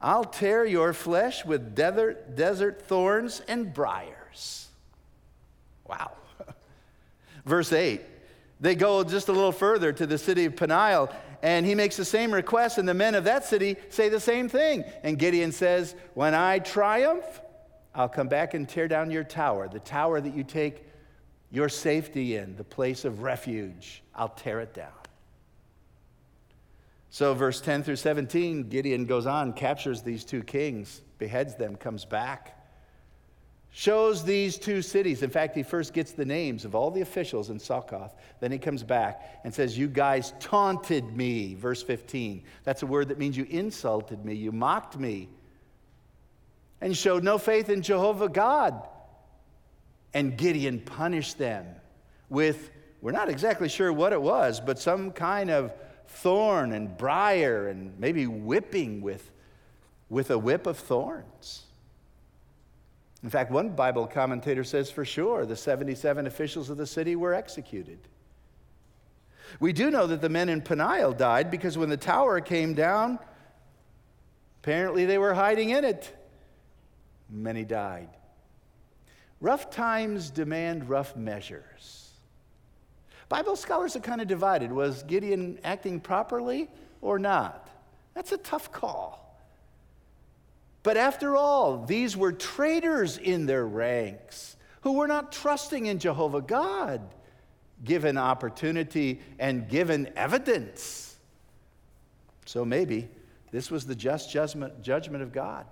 I'll 0.01 0.25
tear 0.25 0.65
your 0.65 0.91
flesh 0.91 1.45
with 1.45 1.75
desert, 1.75 2.35
desert 2.35 2.81
thorns 2.81 3.41
and 3.47 3.73
briars. 3.73 4.67
Wow. 5.87 6.11
Verse 7.45 7.71
8, 7.71 8.01
they 8.61 8.75
go 8.75 9.03
just 9.03 9.27
a 9.27 9.33
little 9.33 9.51
further 9.51 9.91
to 9.91 10.05
the 10.05 10.19
city 10.19 10.45
of 10.45 10.55
Peniel, 10.55 11.09
and 11.41 11.65
he 11.65 11.73
makes 11.73 11.97
the 11.97 12.05
same 12.05 12.31
request, 12.31 12.77
and 12.77 12.87
the 12.87 12.93
men 12.93 13.15
of 13.15 13.23
that 13.23 13.43
city 13.43 13.75
say 13.89 14.07
the 14.07 14.19
same 14.19 14.47
thing. 14.47 14.85
And 15.03 15.17
Gideon 15.17 15.51
says, 15.51 15.95
When 16.13 16.35
I 16.35 16.59
triumph, 16.59 17.25
I'll 17.95 18.07
come 18.07 18.27
back 18.27 18.53
and 18.53 18.69
tear 18.69 18.87
down 18.87 19.09
your 19.09 19.23
tower, 19.23 19.67
the 19.67 19.79
tower 19.79 20.21
that 20.21 20.35
you 20.35 20.43
take 20.43 20.85
your 21.49 21.67
safety 21.67 22.37
in, 22.37 22.55
the 22.55 22.63
place 22.63 23.03
of 23.03 23.23
refuge. 23.23 24.03
I'll 24.15 24.29
tear 24.29 24.61
it 24.61 24.73
down. 24.75 24.91
So, 27.09 27.33
verse 27.33 27.59
10 27.59 27.83
through 27.83 27.97
17, 27.97 28.69
Gideon 28.69 29.05
goes 29.05 29.25
on, 29.25 29.51
captures 29.51 30.01
these 30.01 30.23
two 30.23 30.43
kings, 30.43 31.01
beheads 31.17 31.55
them, 31.55 31.75
comes 31.75 32.05
back, 32.05 32.60
shows 33.71 34.23
these 34.23 34.57
two 34.57 34.81
cities. 34.81 35.23
In 35.23 35.29
fact, 35.29 35.55
he 35.55 35.63
first 35.63 35.93
gets 35.93 36.11
the 36.11 36.25
names 36.25 36.65
of 36.65 36.75
all 36.75 36.91
the 36.91 37.01
officials 37.01 37.49
in 37.49 37.57
Succoth. 37.57 38.13
Then 38.41 38.51
he 38.51 38.57
comes 38.57 38.83
back 38.83 39.41
and 39.45 39.53
says, 39.53 39.77
You 39.77 39.87
guys 39.87 40.33
taunted 40.39 41.15
me. 41.15 41.55
Verse 41.55 41.81
15. 41.81 42.43
That's 42.65 42.83
a 42.83 42.85
word 42.85 43.07
that 43.07 43.17
means 43.17 43.37
you 43.37 43.47
insulted 43.49 44.23
me, 44.25 44.35
you 44.35 44.51
mocked 44.51 44.99
me, 44.99 45.29
and 46.81 46.95
showed 46.95 47.23
no 47.23 47.37
faith 47.37 47.69
in 47.69 47.81
Jehovah 47.81 48.29
God. 48.29 48.87
And 50.13 50.37
Gideon 50.37 50.81
punished 50.81 51.37
them 51.37 51.65
with, 52.27 52.71
we're 53.01 53.13
not 53.13 53.29
exactly 53.29 53.69
sure 53.69 53.93
what 53.93 54.11
it 54.11 54.21
was, 54.21 54.59
but 54.59 54.79
some 54.79 55.11
kind 55.11 55.49
of 55.49 55.73
thorn 56.07 56.73
and 56.73 56.97
briar 56.97 57.69
and 57.69 57.97
maybe 57.97 58.27
whipping 58.27 59.01
with, 59.01 59.31
with 60.09 60.29
a 60.29 60.37
whip 60.37 60.67
of 60.67 60.77
thorns. 60.77 61.63
In 63.23 63.29
fact, 63.29 63.51
one 63.51 63.69
Bible 63.69 64.07
commentator 64.07 64.63
says 64.63 64.89
for 64.89 65.05
sure 65.05 65.45
the 65.45 65.55
77 65.55 66.25
officials 66.25 66.69
of 66.69 66.77
the 66.77 66.87
city 66.87 67.15
were 67.15 67.33
executed. 67.33 67.99
We 69.59 69.73
do 69.73 69.91
know 69.91 70.07
that 70.07 70.21
the 70.21 70.29
men 70.29 70.49
in 70.49 70.61
Peniel 70.61 71.13
died 71.13 71.51
because 71.51 71.77
when 71.77 71.89
the 71.89 71.97
tower 71.97 72.39
came 72.39 72.73
down, 72.73 73.19
apparently 74.61 75.05
they 75.05 75.17
were 75.17 75.33
hiding 75.33 75.71
in 75.71 75.85
it. 75.85 76.15
Many 77.29 77.63
died. 77.63 78.09
Rough 79.39 79.69
times 79.69 80.29
demand 80.29 80.89
rough 80.89 81.15
measures. 81.15 82.09
Bible 83.29 83.55
scholars 83.55 83.95
are 83.95 84.01
kind 84.01 84.21
of 84.21 84.27
divided. 84.27 84.71
Was 84.71 85.03
Gideon 85.03 85.59
acting 85.63 85.99
properly 85.99 86.69
or 87.01 87.17
not? 87.17 87.69
That's 88.13 88.31
a 88.31 88.37
tough 88.37 88.71
call. 88.71 89.30
But 90.83 90.97
after 90.97 91.35
all, 91.35 91.85
these 91.85 92.17
were 92.17 92.31
traitors 92.31 93.17
in 93.17 93.45
their 93.45 93.65
ranks 93.65 94.55
who 94.81 94.93
were 94.93 95.07
not 95.07 95.31
trusting 95.31 95.85
in 95.85 95.99
Jehovah 95.99 96.41
God, 96.41 97.01
given 97.83 98.17
opportunity 98.17 99.21
and 99.39 99.69
given 99.69 100.11
evidence. 100.15 101.15
So 102.45 102.65
maybe 102.65 103.09
this 103.51 103.69
was 103.69 103.85
the 103.85 103.95
just 103.95 104.31
judgment, 104.31 105.21
of 105.21 105.31
God. 105.31 105.65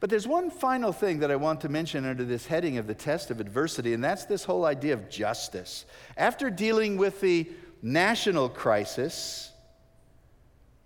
But 0.00 0.10
there's 0.10 0.26
one 0.26 0.50
final 0.50 0.92
thing 0.92 1.20
that 1.20 1.30
I 1.30 1.36
want 1.36 1.60
to 1.62 1.68
mention 1.68 2.04
under 2.04 2.24
this 2.24 2.46
heading 2.46 2.76
of 2.78 2.86
the 2.86 2.94
test 2.94 3.30
of 3.30 3.40
adversity, 3.40 3.92
and 3.92 4.02
that's 4.02 4.24
this 4.24 4.44
whole 4.44 4.64
idea 4.64 4.94
of 4.94 5.08
justice. 5.08 5.84
After 6.16 6.50
dealing 6.50 6.96
with 6.96 7.20
the 7.20 7.48
national 7.82 8.48
crisis, 8.48 9.52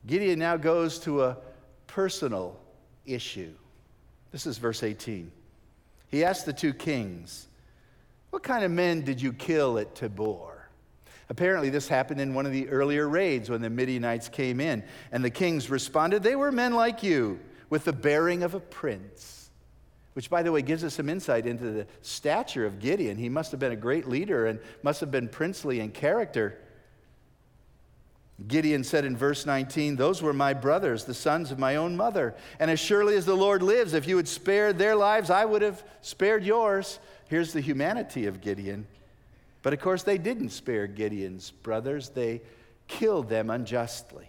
Gideon 0.07 0.39
now 0.39 0.57
goes 0.57 0.99
to 1.01 1.23
a 1.25 1.39
personal 1.87 2.60
issue. 3.07 3.55
This 4.33 4.47
is 4.47 4.59
verse 4.59 4.83
18. 4.83 5.31
He 6.09 6.25
asked 6.25 6.47
the 6.47 6.53
two 6.53 6.73
kings, 6.73 7.47
What 8.31 8.43
kind 8.43 8.65
of 8.65 8.71
men 8.71 9.03
did 9.03 9.21
you 9.21 9.33
kill 9.33 9.79
at 9.79 9.95
Tabor? 9.95 10.69
Apparently, 11.29 11.71
this 11.71 11.87
happened 11.87 12.21
in 12.21 12.35
one 12.35 12.45
of 12.45 12.53
the 12.53 12.69
earlier 12.69 13.09
raids 13.09 13.49
when 13.49 13.63
the 13.63 13.71
Midianites 13.71 14.29
came 14.29 14.61
in. 14.61 14.83
And 15.13 15.25
the 15.25 15.31
kings 15.31 15.71
responded, 15.71 16.23
They 16.23 16.35
were 16.35 16.51
men 16.51 16.75
like 16.75 17.05
you 17.05 17.39
with 17.71 17.85
the 17.85 17.93
bearing 17.93 18.43
of 18.43 18.55
a 18.55 18.61
prince. 18.61 19.51
Which, 20.15 20.29
by 20.29 20.43
the 20.43 20.51
way, 20.51 20.61
gives 20.61 20.83
us 20.83 20.95
some 20.95 21.09
insight 21.09 21.47
into 21.47 21.71
the 21.71 21.87
stature 22.03 22.67
of 22.67 22.81
Gideon. 22.81 23.17
He 23.17 23.29
must 23.29 23.53
have 23.53 23.61
been 23.61 23.71
a 23.71 23.77
great 23.77 24.09
leader 24.09 24.47
and 24.47 24.59
must 24.83 25.01
have 25.01 25.13
been 25.13 25.29
princely 25.29 25.79
in 25.79 25.93
character. 25.93 26.59
Gideon 28.49 28.85
said 28.85 29.05
in 29.05 29.17
verse 29.17 29.45
19, 29.45 29.97
Those 29.97 30.23
were 30.23 30.33
my 30.33 30.55
brothers, 30.55 31.05
the 31.05 31.15
sons 31.15 31.51
of 31.51 31.59
my 31.59 31.77
own 31.77 31.97
mother. 31.97 32.35
And 32.59 32.71
as 32.71 32.81
surely 32.81 33.17
as 33.17 33.27
the 33.27 33.37
Lord 33.37 33.63
lives, 33.63 33.93
if 33.93 34.09
you 34.09 34.17
had 34.17 34.29
spared 34.29 34.79
their 34.79 34.97
lives, 34.97 35.31
I 35.31 35.45
would 35.45 35.63
have 35.63 35.83
spared 36.01 36.45
yours. 36.45 36.99
Here's 37.29 37.53
the 37.53 37.61
humanity 37.61 38.27
of 38.27 38.41
Gideon. 38.41 38.87
But 39.63 39.73
of 39.73 39.81
course, 39.81 40.03
they 40.03 40.19
didn't 40.19 40.51
spare 40.51 40.87
Gideon's 40.87 41.51
brothers, 41.51 42.09
they 42.09 42.41
killed 42.89 43.29
them 43.29 43.51
unjustly. 43.51 44.29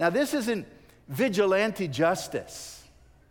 Now, 0.00 0.10
this 0.10 0.34
isn't 0.34 0.66
vigilante 1.08 1.88
justice. 1.88 2.77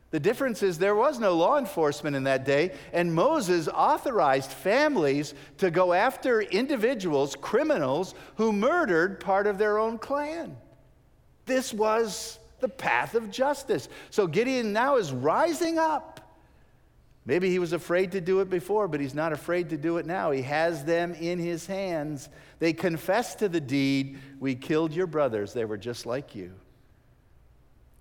The 0.09 0.19
difference 0.19 0.63
is 0.63 0.77
there 0.77 0.95
was 0.95 1.19
no 1.19 1.35
law 1.35 1.57
enforcement 1.57 2.15
in 2.15 2.23
that 2.23 2.45
day, 2.45 2.73
and 2.93 3.13
Moses 3.13 3.67
authorized 3.67 4.51
families 4.51 5.33
to 5.57 5.69
go 5.69 5.91
after 5.91 6.41
individuals, 6.41 7.35
criminals, 7.35 8.15
who 8.35 8.53
murdered 8.53 9.19
part 9.19 9.47
of 9.47 9.57
their 9.57 9.77
own 9.77 9.97
clan. 9.97 10.55
This 11.45 11.73
was 11.73 12.39
the 12.59 12.69
path 12.69 13.15
of 13.15 13.29
justice. 13.29 13.89
So 14.09 14.27
Gideon 14.27 14.71
now 14.71 14.95
is 14.95 15.11
rising 15.11 15.77
up. 15.77 16.21
Maybe 17.25 17.49
he 17.49 17.59
was 17.59 17.73
afraid 17.73 18.13
to 18.13 18.21
do 18.21 18.39
it 18.39 18.49
before, 18.49 18.87
but 18.87 19.01
he's 19.01 19.13
not 19.13 19.33
afraid 19.33 19.69
to 19.71 19.77
do 19.77 19.97
it 19.97 20.05
now. 20.05 20.31
He 20.31 20.43
has 20.43 20.85
them 20.85 21.13
in 21.13 21.39
his 21.39 21.65
hands. 21.65 22.29
They 22.59 22.71
confess 22.71 23.35
to 23.35 23.49
the 23.49 23.59
deed 23.59 24.17
We 24.39 24.55
killed 24.55 24.93
your 24.93 25.07
brothers, 25.07 25.51
they 25.51 25.65
were 25.65 25.77
just 25.77 26.05
like 26.05 26.33
you. 26.33 26.53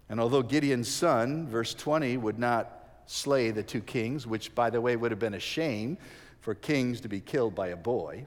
And 0.08 0.20
although 0.20 0.42
Gideon's 0.42 0.88
son, 0.88 1.48
verse 1.48 1.74
20, 1.74 2.16
would 2.16 2.38
not 2.38 2.72
slay 3.06 3.50
the 3.50 3.62
two 3.62 3.80
kings, 3.80 4.26
which, 4.26 4.54
by 4.54 4.70
the 4.70 4.80
way, 4.80 4.96
would 4.96 5.10
have 5.10 5.20
been 5.20 5.34
a 5.34 5.40
shame 5.40 5.98
for 6.40 6.54
kings 6.54 7.00
to 7.00 7.08
be 7.08 7.20
killed 7.20 7.54
by 7.54 7.68
a 7.68 7.76
boy, 7.76 8.24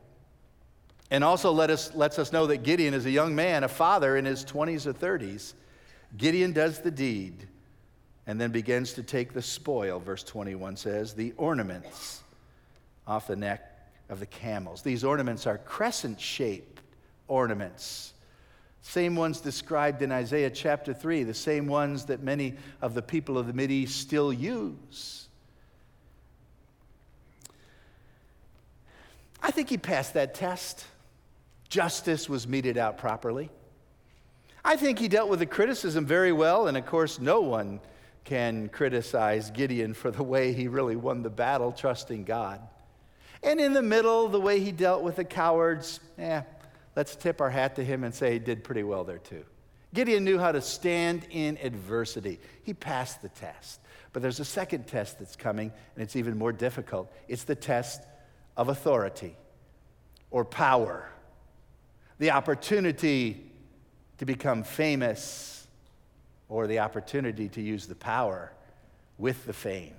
and 1.11 1.23
also 1.23 1.51
let 1.51 1.69
us, 1.69 1.95
lets 1.95 2.19
us 2.19 2.31
know 2.31 2.47
that 2.47 2.63
Gideon 2.63 2.93
is 2.93 3.05
a 3.05 3.11
young 3.11 3.33
man, 3.35 3.63
a 3.63 3.67
father 3.67 4.17
in 4.17 4.25
his 4.25 4.45
20s 4.45 4.85
or 4.85 4.93
30s. 4.93 5.53
Gideon 6.17 6.51
does 6.51 6.79
the 6.79 6.91
deed 6.91 7.47
and 8.27 8.39
then 8.39 8.51
begins 8.51 8.93
to 8.93 9.03
take 9.03 9.33
the 9.33 9.41
spoil, 9.41 9.99
verse 9.99 10.23
21 10.23 10.77
says, 10.77 11.13
the 11.13 11.33
ornaments 11.37 12.21
off 13.07 13.25
the 13.25 13.35
neck 13.35 13.89
of 14.09 14.19
the 14.19 14.25
camels. 14.27 14.83
These 14.83 15.03
ornaments 15.03 15.47
are 15.47 15.57
crescent 15.57 16.19
shaped 16.19 16.81
ornaments 17.27 18.13
same 18.81 19.15
ones 19.15 19.41
described 19.41 20.01
in 20.01 20.11
Isaiah 20.11 20.49
chapter 20.49 20.93
3, 20.93 21.23
the 21.23 21.33
same 21.33 21.67
ones 21.67 22.05
that 22.05 22.21
many 22.21 22.55
of 22.81 22.93
the 22.93 23.01
people 23.01 23.37
of 23.37 23.47
the 23.47 23.53
Mideast 23.53 23.89
still 23.89 24.31
use. 24.31 25.27
I 29.41 29.51
think 29.51 29.69
he 29.69 29.77
passed 29.77 30.13
that 30.15 30.33
test. 30.33 30.85
Justice 31.69 32.27
was 32.27 32.47
meted 32.47 32.77
out 32.77 32.97
properly. 32.97 33.49
I 34.65 34.75
think 34.75 34.99
he 34.99 35.07
dealt 35.07 35.29
with 35.29 35.39
the 35.39 35.45
criticism 35.45 36.05
very 36.05 36.31
well, 36.31 36.67
and 36.67 36.77
of 36.77 36.85
course, 36.85 37.19
no 37.19 37.41
one 37.41 37.79
can 38.25 38.69
criticize 38.69 39.49
Gideon 39.51 39.93
for 39.93 40.11
the 40.11 40.23
way 40.23 40.53
he 40.53 40.67
really 40.67 40.95
won 40.95 41.23
the 41.23 41.29
battle, 41.29 41.71
trusting 41.71 42.25
God. 42.25 42.61
And 43.41 43.59
in 43.59 43.73
the 43.73 43.81
middle, 43.81 44.27
the 44.27 44.39
way 44.39 44.59
he 44.59 44.71
dealt 44.71 45.01
with 45.01 45.15
the 45.15 45.23
cowards, 45.23 45.99
eh, 46.17 46.41
let's 46.95 47.15
tip 47.15 47.41
our 47.41 47.49
hat 47.49 47.75
to 47.75 47.83
him 47.83 48.03
and 48.03 48.13
say 48.13 48.33
he 48.33 48.39
did 48.39 48.63
pretty 48.63 48.83
well 48.83 49.03
there 49.03 49.17
too. 49.19 49.43
Gideon 49.93 50.23
knew 50.23 50.37
how 50.37 50.51
to 50.51 50.61
stand 50.61 51.25
in 51.31 51.57
adversity. 51.61 52.39
He 52.63 52.73
passed 52.73 53.21
the 53.21 53.29
test. 53.29 53.79
But 54.13 54.21
there's 54.21 54.39
a 54.39 54.45
second 54.45 54.87
test 54.87 55.19
that's 55.19 55.35
coming, 55.35 55.71
and 55.95 56.03
it's 56.03 56.15
even 56.15 56.37
more 56.37 56.51
difficult. 56.51 57.11
It's 57.27 57.43
the 57.43 57.55
test 57.55 58.01
of 58.57 58.69
authority 58.69 59.35
or 60.31 60.45
power, 60.45 61.09
the 62.17 62.31
opportunity 62.31 63.51
to 64.17 64.25
become 64.25 64.63
famous, 64.63 65.67
or 66.49 66.67
the 66.67 66.79
opportunity 66.79 67.47
to 67.49 67.61
use 67.61 67.85
the 67.85 67.95
power 67.95 68.51
with 69.17 69.45
the 69.45 69.53
fame. 69.53 69.93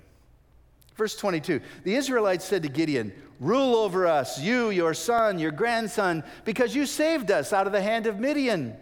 Verse 0.95 1.15
22 1.15 1.61
The 1.83 1.95
Israelites 1.95 2.45
said 2.45 2.63
to 2.63 2.69
Gideon, 2.69 3.13
Rule 3.39 3.75
over 3.75 4.05
us, 4.05 4.39
you, 4.39 4.69
your 4.69 4.93
son, 4.93 5.39
your 5.39 5.51
grandson, 5.51 6.23
because 6.45 6.75
you 6.75 6.85
saved 6.85 7.31
us 7.31 7.53
out 7.53 7.65
of 7.65 7.73
the 7.73 7.81
hand 7.81 8.05
of 8.05 8.19
Midian. 8.19 8.75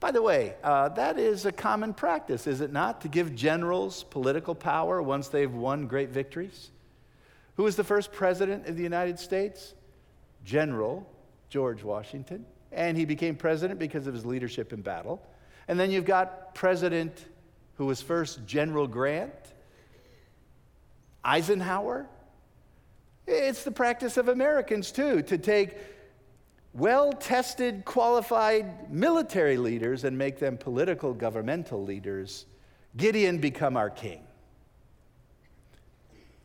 By 0.00 0.10
the 0.12 0.22
way, 0.22 0.54
uh, 0.62 0.90
that 0.90 1.18
is 1.18 1.44
a 1.44 1.52
common 1.52 1.92
practice, 1.92 2.46
is 2.46 2.60
it 2.60 2.72
not? 2.72 3.00
To 3.02 3.08
give 3.08 3.34
generals 3.34 4.04
political 4.04 4.54
power 4.54 5.02
once 5.02 5.28
they've 5.28 5.52
won 5.52 5.86
great 5.86 6.10
victories. 6.10 6.70
Who 7.56 7.64
was 7.64 7.74
the 7.74 7.84
first 7.84 8.12
president 8.12 8.66
of 8.66 8.76
the 8.76 8.82
United 8.82 9.18
States? 9.18 9.74
General 10.44 11.08
George 11.48 11.82
Washington. 11.82 12.44
And 12.70 12.96
he 12.96 13.04
became 13.04 13.34
president 13.34 13.80
because 13.80 14.06
of 14.06 14.14
his 14.14 14.24
leadership 14.24 14.72
in 14.72 14.82
battle. 14.82 15.20
And 15.66 15.78
then 15.78 15.90
you've 15.90 16.04
got 16.04 16.54
President 16.54 17.26
who 17.74 17.86
was 17.86 18.02
first 18.02 18.46
General 18.46 18.86
Grant 18.86 19.32
Eisenhower. 21.28 22.06
It's 23.26 23.62
the 23.62 23.70
practice 23.70 24.16
of 24.16 24.28
Americans 24.28 24.90
too, 24.90 25.20
to 25.22 25.36
take 25.36 25.76
well 26.72 27.12
tested, 27.12 27.84
qualified 27.84 28.90
military 28.90 29.58
leaders 29.58 30.04
and 30.04 30.16
make 30.16 30.38
them 30.38 30.56
political, 30.56 31.12
governmental 31.12 31.84
leaders. 31.84 32.46
Gideon 32.96 33.38
become 33.38 33.76
our 33.76 33.90
king. 33.90 34.22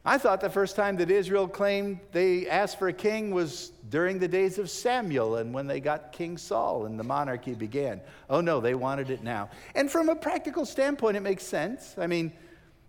I 0.05 0.17
thought 0.17 0.41
the 0.41 0.49
first 0.49 0.75
time 0.75 0.97
that 0.97 1.09
Israel 1.09 1.47
claimed 1.47 2.01
they 2.11 2.49
asked 2.49 2.77
for 2.77 2.89
a 2.89 2.93
king 2.93 3.31
was 3.31 3.71
during 3.89 4.19
the 4.19 4.27
days 4.27 4.57
of 4.57 4.69
Samuel 4.69 5.37
and 5.37 5.53
when 5.53 5.65
they 5.65 5.79
got 5.79 6.11
King 6.11 6.37
Saul 6.37 6.87
and 6.87 6.99
the 6.99 7.05
monarchy 7.05 7.53
began. 7.53 8.01
Oh 8.29 8.41
no, 8.41 8.59
they 8.59 8.75
wanted 8.75 9.09
it 9.09 9.23
now. 9.23 9.49
And 9.75 9.89
from 9.89 10.09
a 10.09 10.15
practical 10.15 10.65
standpoint, 10.65 11.15
it 11.15 11.21
makes 11.21 11.43
sense. 11.43 11.95
I 11.97 12.07
mean, 12.07 12.33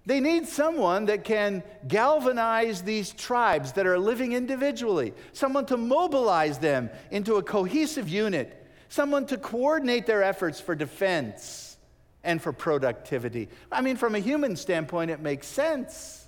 they 0.07 0.21
need 0.21 0.47
someone 0.47 1.07
that 1.07 1.25
can 1.25 1.63
galvanize 1.89 2.83
these 2.83 3.13
tribes 3.13 3.73
that 3.73 3.87
are 3.87 3.99
living 3.99 4.33
individually, 4.33 5.15
someone 5.33 5.65
to 5.67 5.77
mobilize 5.77 6.59
them 6.59 6.91
into 7.11 7.37
a 7.37 7.43
cohesive 7.43 8.09
unit, 8.09 8.67
someone 8.91 9.25
to 9.27 9.39
coordinate 9.39 10.05
their 10.05 10.23
efforts 10.23 10.61
for 10.61 10.75
defense 10.75 11.79
and 12.23 12.41
for 12.41 12.53
productivity. 12.53 13.49
I 13.73 13.81
mean, 13.81 13.97
from 13.97 14.15
a 14.15 14.19
human 14.19 14.57
standpoint, 14.57 15.11
it 15.11 15.21
makes 15.21 15.47
sense. 15.47 16.27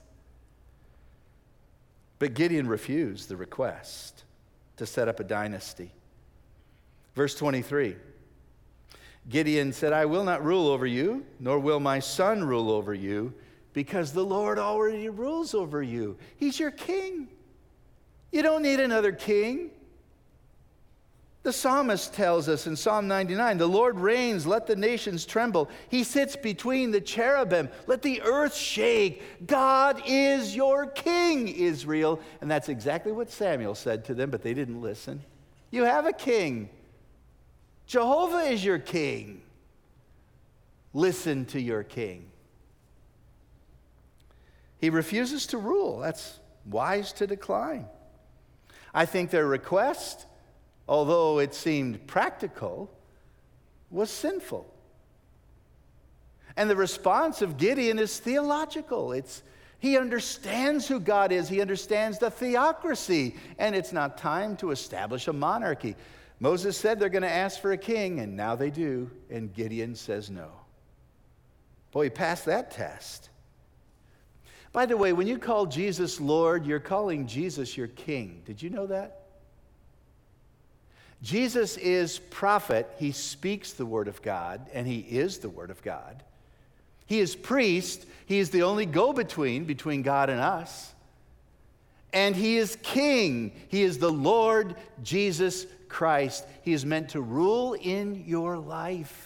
But 2.18 2.32
Gideon 2.32 2.66
refused 2.68 3.28
the 3.28 3.36
request 3.36 4.24
to 4.78 4.86
set 4.86 5.06
up 5.06 5.20
a 5.20 5.24
dynasty. 5.24 5.92
Verse 7.14 7.34
23 7.34 7.96
Gideon 9.28 9.72
said, 9.72 9.92
I 9.92 10.04
will 10.06 10.22
not 10.24 10.44
rule 10.44 10.68
over 10.68 10.86
you, 10.86 11.26
nor 11.40 11.58
will 11.58 11.80
my 11.80 11.98
son 11.98 12.44
rule 12.44 12.70
over 12.70 12.94
you 12.94 13.34
because 13.76 14.12
the 14.12 14.24
Lord 14.24 14.58
already 14.58 15.10
rules 15.10 15.52
over 15.52 15.82
you. 15.82 16.16
He's 16.38 16.58
your 16.58 16.70
king. 16.70 17.28
You 18.32 18.40
don't 18.40 18.62
need 18.62 18.80
another 18.80 19.12
king. 19.12 19.70
The 21.42 21.52
psalmist 21.52 22.14
tells 22.14 22.48
us 22.48 22.66
in 22.66 22.74
Psalm 22.74 23.06
99 23.06 23.58
the 23.58 23.66
Lord 23.66 23.98
reigns, 23.98 24.46
let 24.46 24.66
the 24.66 24.76
nations 24.76 25.26
tremble. 25.26 25.68
He 25.90 26.04
sits 26.04 26.36
between 26.36 26.90
the 26.90 27.02
cherubim, 27.02 27.68
let 27.86 28.00
the 28.00 28.22
earth 28.22 28.56
shake. 28.56 29.46
God 29.46 30.02
is 30.06 30.56
your 30.56 30.86
king, 30.86 31.46
Israel. 31.46 32.18
And 32.40 32.50
that's 32.50 32.70
exactly 32.70 33.12
what 33.12 33.30
Samuel 33.30 33.74
said 33.74 34.06
to 34.06 34.14
them, 34.14 34.30
but 34.30 34.42
they 34.42 34.54
didn't 34.54 34.80
listen. 34.80 35.22
You 35.70 35.84
have 35.84 36.06
a 36.06 36.14
king. 36.14 36.70
Jehovah 37.86 38.50
is 38.50 38.64
your 38.64 38.78
king. 38.78 39.42
Listen 40.94 41.44
to 41.44 41.60
your 41.60 41.82
king. 41.82 42.30
He 44.78 44.90
refuses 44.90 45.46
to 45.48 45.58
rule. 45.58 46.00
That's 46.00 46.38
wise 46.64 47.12
to 47.14 47.26
decline. 47.26 47.86
I 48.92 49.06
think 49.06 49.30
their 49.30 49.46
request, 49.46 50.26
although 50.88 51.38
it 51.38 51.54
seemed 51.54 52.06
practical, 52.06 52.90
was 53.90 54.10
sinful. 54.10 54.72
And 56.56 56.70
the 56.70 56.76
response 56.76 57.42
of 57.42 57.58
Gideon 57.58 57.98
is 57.98 58.18
theological. 58.18 59.12
It's 59.12 59.42
he 59.78 59.98
understands 59.98 60.88
who 60.88 60.98
God 60.98 61.32
is. 61.32 61.48
He 61.48 61.60
understands 61.60 62.18
the 62.18 62.30
theocracy. 62.30 63.36
And 63.58 63.74
it's 63.74 63.92
not 63.92 64.16
time 64.16 64.56
to 64.56 64.70
establish 64.70 65.28
a 65.28 65.32
monarchy. 65.32 65.96
Moses 66.40 66.76
said 66.76 66.98
they're 66.98 67.08
going 67.08 67.22
to 67.22 67.30
ask 67.30 67.60
for 67.60 67.72
a 67.72 67.78
king, 67.78 68.20
and 68.20 68.36
now 68.36 68.56
they 68.56 68.70
do. 68.70 69.10
And 69.30 69.52
Gideon 69.52 69.94
says 69.94 70.30
no. 70.30 70.48
Boy, 71.92 72.04
he 72.04 72.10
passed 72.10 72.46
that 72.46 72.70
test. 72.70 73.30
By 74.76 74.84
the 74.84 74.98
way, 74.98 75.14
when 75.14 75.26
you 75.26 75.38
call 75.38 75.64
Jesus 75.64 76.20
Lord, 76.20 76.66
you're 76.66 76.78
calling 76.78 77.26
Jesus 77.26 77.78
your 77.78 77.86
King. 77.86 78.42
Did 78.44 78.60
you 78.60 78.68
know 78.68 78.86
that? 78.88 79.22
Jesus 81.22 81.78
is 81.78 82.18
prophet. 82.18 82.86
He 82.98 83.12
speaks 83.12 83.72
the 83.72 83.86
Word 83.86 84.06
of 84.06 84.20
God, 84.20 84.68
and 84.74 84.86
He 84.86 84.98
is 84.98 85.38
the 85.38 85.48
Word 85.48 85.70
of 85.70 85.80
God. 85.80 86.22
He 87.06 87.20
is 87.20 87.34
priest. 87.34 88.04
He 88.26 88.38
is 88.38 88.50
the 88.50 88.64
only 88.64 88.84
go 88.84 89.14
between 89.14 89.64
between 89.64 90.02
God 90.02 90.28
and 90.28 90.40
us. 90.40 90.92
And 92.12 92.36
He 92.36 92.58
is 92.58 92.76
King. 92.82 93.52
He 93.68 93.80
is 93.80 93.96
the 93.96 94.12
Lord 94.12 94.76
Jesus 95.02 95.64
Christ. 95.88 96.44
He 96.60 96.74
is 96.74 96.84
meant 96.84 97.08
to 97.10 97.22
rule 97.22 97.72
in 97.72 98.24
your 98.26 98.58
life. 98.58 99.25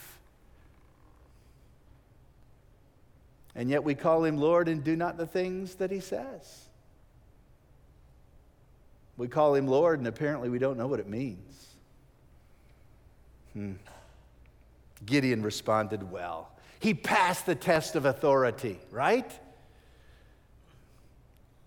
And 3.55 3.69
yet 3.69 3.83
we 3.83 3.95
call 3.95 4.23
him 4.23 4.37
Lord 4.37 4.67
and 4.67 4.83
do 4.83 4.95
not 4.95 5.17
the 5.17 5.25
things 5.25 5.75
that 5.75 5.91
he 5.91 5.99
says. 5.99 6.69
We 9.17 9.27
call 9.27 9.55
him 9.55 9.67
Lord, 9.67 9.99
and 9.99 10.07
apparently 10.07 10.49
we 10.49 10.57
don't 10.57 10.77
know 10.77 10.87
what 10.87 10.99
it 10.99 11.07
means. 11.07 11.67
Hmm. 13.53 13.73
Gideon 15.05 15.43
responded 15.43 16.11
well. 16.11 16.51
He 16.79 16.93
passed 16.93 17.45
the 17.45 17.55
test 17.55 17.95
of 17.95 18.05
authority, 18.05 18.79
right? 18.89 19.31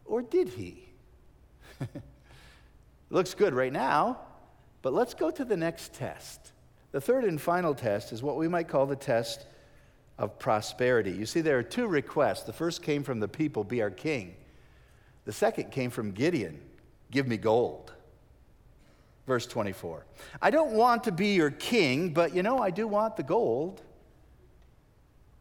Or 0.05 0.23
did 0.23 0.49
he? 0.49 0.89
Looks 3.11 3.35
good 3.35 3.55
right 3.55 3.73
now, 3.73 4.19
but 4.83 4.93
let's 4.93 5.15
go 5.15 5.31
to 5.31 5.45
the 5.45 5.57
next 5.57 5.95
test. 5.95 6.53
The 6.93 7.01
third 7.01 7.25
and 7.25 7.41
final 7.41 7.75
test 7.75 8.13
is 8.13 8.23
what 8.23 8.37
we 8.37 8.49
might 8.49 8.69
call 8.69 8.87
the 8.87 8.97
test 8.97 9.47
of 10.19 10.39
prosperity. 10.39 11.13
You 11.13 11.27
see, 11.27 11.41
there 11.41 11.59
are 11.59 11.63
two 11.63 11.87
requests. 11.87 12.43
The 12.43 12.53
first 12.53 12.83
came 12.83 13.03
from 13.03 13.21
the 13.21 13.29
people, 13.29 13.65
be 13.65 13.83
our 13.83 13.91
king. 13.91 14.35
The 15.25 15.33
second 15.33 15.71
came 15.71 15.91
from 15.91 16.13
Gideon, 16.13 16.61
give 17.11 17.27
me 17.27 17.37
gold. 17.37 17.93
Verse 19.27 19.47
24. 19.47 20.05
I 20.43 20.51
don't 20.51 20.73
want 20.73 21.05
to 21.05 21.13
be 21.13 21.35
your 21.35 21.51
king, 21.51 22.13
but 22.13 22.35
you 22.35 22.43
know, 22.43 22.59
I 22.59 22.71
do 22.71 22.87
want 22.87 23.17
the 23.17 23.23
gold. 23.23 23.81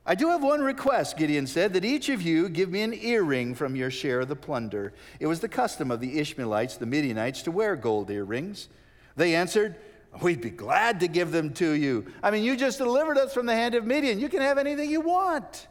I 0.05 0.15
do 0.15 0.29
have 0.29 0.43
one 0.43 0.61
request, 0.61 1.17
Gideon 1.17 1.47
said, 1.47 1.73
that 1.73 1.85
each 1.85 2.09
of 2.09 2.21
you 2.21 2.49
give 2.49 2.69
me 2.69 2.81
an 2.81 2.93
earring 2.93 3.55
from 3.55 3.75
your 3.75 3.89
share 3.89 4.21
of 4.21 4.27
the 4.27 4.35
plunder. 4.35 4.93
It 5.19 5.27
was 5.27 5.39
the 5.39 5.47
custom 5.47 5.91
of 5.91 6.01
the 6.01 6.19
Ishmaelites, 6.19 6.75
the 6.75 6.85
Midianites, 6.85 7.41
to 7.43 7.51
wear 7.51 7.77
gold 7.77 8.09
earrings. 8.09 8.67
They 9.15 9.33
answered, 9.33 9.75
We'd 10.21 10.41
be 10.41 10.51
glad 10.51 10.99
to 10.99 11.07
give 11.07 11.31
them 11.31 11.53
to 11.55 11.71
you. 11.71 12.05
I 12.21 12.31
mean, 12.31 12.43
you 12.43 12.55
just 12.55 12.77
delivered 12.77 13.17
us 13.17 13.33
from 13.33 13.45
the 13.45 13.55
hand 13.55 13.75
of 13.75 13.85
Midian. 13.85 14.19
You 14.19 14.29
can 14.29 14.41
have 14.41 14.57
anything 14.57 14.89
you 14.89 15.01
want. 15.01 15.67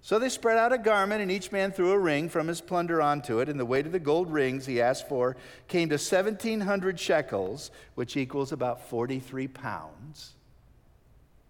So 0.00 0.18
they 0.18 0.28
spread 0.28 0.56
out 0.56 0.72
a 0.72 0.78
garment, 0.78 1.20
and 1.20 1.30
each 1.30 1.52
man 1.52 1.70
threw 1.72 1.90
a 1.90 1.98
ring 1.98 2.28
from 2.28 2.48
his 2.48 2.60
plunder 2.60 3.02
onto 3.02 3.40
it. 3.40 3.48
And 3.48 3.60
the 3.60 3.66
weight 3.66 3.84
of 3.84 3.92
the 3.92 3.98
gold 3.98 4.32
rings 4.32 4.64
he 4.64 4.80
asked 4.80 5.08
for 5.08 5.36
came 5.66 5.88
to 5.90 5.96
1,700 5.96 6.98
shekels, 6.98 7.70
which 7.94 8.16
equals 8.16 8.52
about 8.52 8.88
43 8.88 9.48
pounds. 9.48 10.34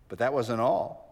But 0.09 0.18
that 0.18 0.33
wasn't 0.33 0.61
all. 0.61 1.04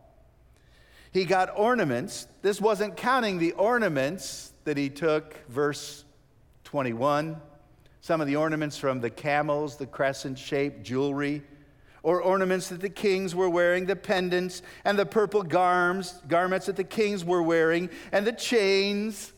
He 1.13 1.25
got 1.25 1.57
ornaments. 1.57 2.27
This 2.43 2.61
wasn't 2.61 2.97
counting 2.97 3.39
the 3.39 3.53
ornaments 3.53 4.53
that 4.65 4.77
he 4.77 4.91
took, 4.91 5.37
verse 5.49 6.05
21. 6.65 7.41
Some 8.07 8.21
of 8.21 8.29
the 8.29 8.37
ornaments 8.37 8.79
from 8.79 9.01
the 9.01 9.11
camels, 9.11 9.75
the 9.75 9.87
crescent 9.87 10.39
shaped 10.39 10.85
jewelry 10.85 11.43
or 12.05 12.23
ornaments 12.23 12.69
that 12.69 12.81
the 12.81 12.89
kings 12.89 13.35
were 13.35 13.51
wearing, 13.51 13.85
the 13.85 13.97
pendants 13.97 14.63
and 14.85 14.97
the 14.97 15.05
purple 15.05 15.43
garms, 15.43 16.25
garments 16.29 16.67
that 16.67 16.77
the 16.77 16.85
kings 16.85 17.25
were 17.25 17.43
wearing, 17.43 17.91
and 18.13 18.25
the 18.25 18.31
chains. 18.31 19.33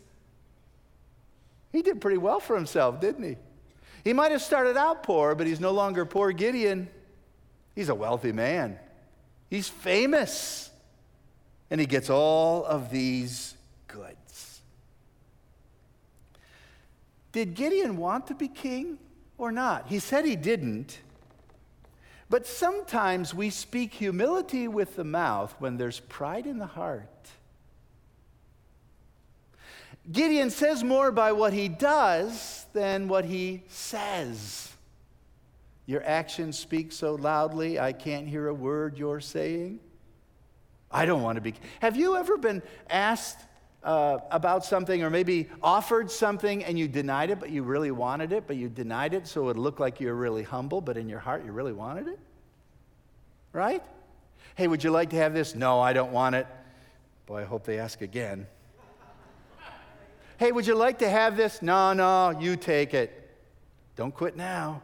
He 1.72 1.80
did 1.80 1.98
pretty 2.02 2.18
well 2.18 2.40
for 2.40 2.56
himself, 2.56 3.00
didn't 3.00 3.24
he? 3.24 3.36
He 4.04 4.12
might 4.12 4.32
have 4.32 4.42
started 4.42 4.76
out 4.76 5.02
poor, 5.02 5.34
but 5.34 5.46
he's 5.46 5.60
no 5.60 5.70
longer 5.70 6.04
poor 6.04 6.30
Gideon. 6.32 6.90
He's 7.74 7.88
a 7.88 7.94
wealthy 7.94 8.32
man. 8.32 8.78
He's 9.48 9.70
famous. 9.70 10.68
And 11.70 11.80
he 11.80 11.86
gets 11.86 12.10
all 12.10 12.66
of 12.66 12.90
these 12.90 13.54
Did 17.32 17.54
Gideon 17.54 17.96
want 17.96 18.26
to 18.28 18.34
be 18.34 18.48
king 18.48 18.98
or 19.36 19.52
not? 19.52 19.88
He 19.88 19.98
said 19.98 20.24
he 20.24 20.36
didn't. 20.36 21.00
But 22.30 22.46
sometimes 22.46 23.34
we 23.34 23.50
speak 23.50 23.94
humility 23.94 24.68
with 24.68 24.96
the 24.96 25.04
mouth 25.04 25.54
when 25.58 25.76
there's 25.76 26.00
pride 26.00 26.46
in 26.46 26.58
the 26.58 26.66
heart. 26.66 27.08
Gideon 30.10 30.50
says 30.50 30.82
more 30.82 31.10
by 31.10 31.32
what 31.32 31.52
he 31.52 31.68
does 31.68 32.66
than 32.72 33.08
what 33.08 33.24
he 33.24 33.62
says. 33.68 34.72
Your 35.86 36.02
actions 36.04 36.58
speak 36.58 36.92
so 36.92 37.14
loudly, 37.14 37.80
I 37.80 37.92
can't 37.92 38.28
hear 38.28 38.48
a 38.48 38.54
word 38.54 38.98
you're 38.98 39.20
saying. 39.20 39.80
I 40.90 41.04
don't 41.06 41.22
want 41.22 41.36
to 41.36 41.42
be. 41.42 41.54
Have 41.80 41.96
you 41.96 42.16
ever 42.16 42.36
been 42.36 42.62
asked 42.88 43.38
uh, 43.84 44.18
about 44.30 44.64
something 44.64 45.02
or 45.02 45.10
maybe 45.10 45.48
offered 45.62 46.10
something 46.10 46.64
and 46.64 46.78
you 46.78 46.88
denied 46.88 47.30
it, 47.30 47.40
but 47.40 47.50
you 47.50 47.62
really 47.62 47.90
wanted 47.90 48.32
it, 48.32 48.46
but 48.46 48.56
you 48.56 48.68
denied 48.68 49.14
it 49.14 49.26
so 49.26 49.48
it 49.48 49.56
looked 49.56 49.80
like 49.80 50.00
you 50.00 50.08
were 50.08 50.14
really 50.14 50.42
humble, 50.42 50.80
but 50.80 50.96
in 50.96 51.08
your 51.08 51.20
heart 51.20 51.44
you 51.44 51.52
really 51.52 51.72
wanted 51.72 52.08
it? 52.08 52.18
Right? 53.52 53.82
Hey, 54.56 54.66
would 54.66 54.82
you 54.82 54.90
like 54.90 55.10
to 55.10 55.16
have 55.16 55.32
this? 55.32 55.54
No, 55.54 55.80
I 55.80 55.92
don't 55.92 56.12
want 56.12 56.34
it. 56.34 56.46
Boy, 57.26 57.42
I 57.42 57.44
hope 57.44 57.64
they 57.64 57.78
ask 57.78 58.00
again. 58.00 58.46
hey, 60.38 60.50
would 60.50 60.66
you 60.66 60.74
like 60.74 60.98
to 60.98 61.08
have 61.08 61.36
this? 61.36 61.62
No, 61.62 61.92
no, 61.92 62.38
you 62.38 62.56
take 62.56 62.94
it. 62.94 63.30
Don't 63.96 64.14
quit 64.14 64.36
now. 64.36 64.82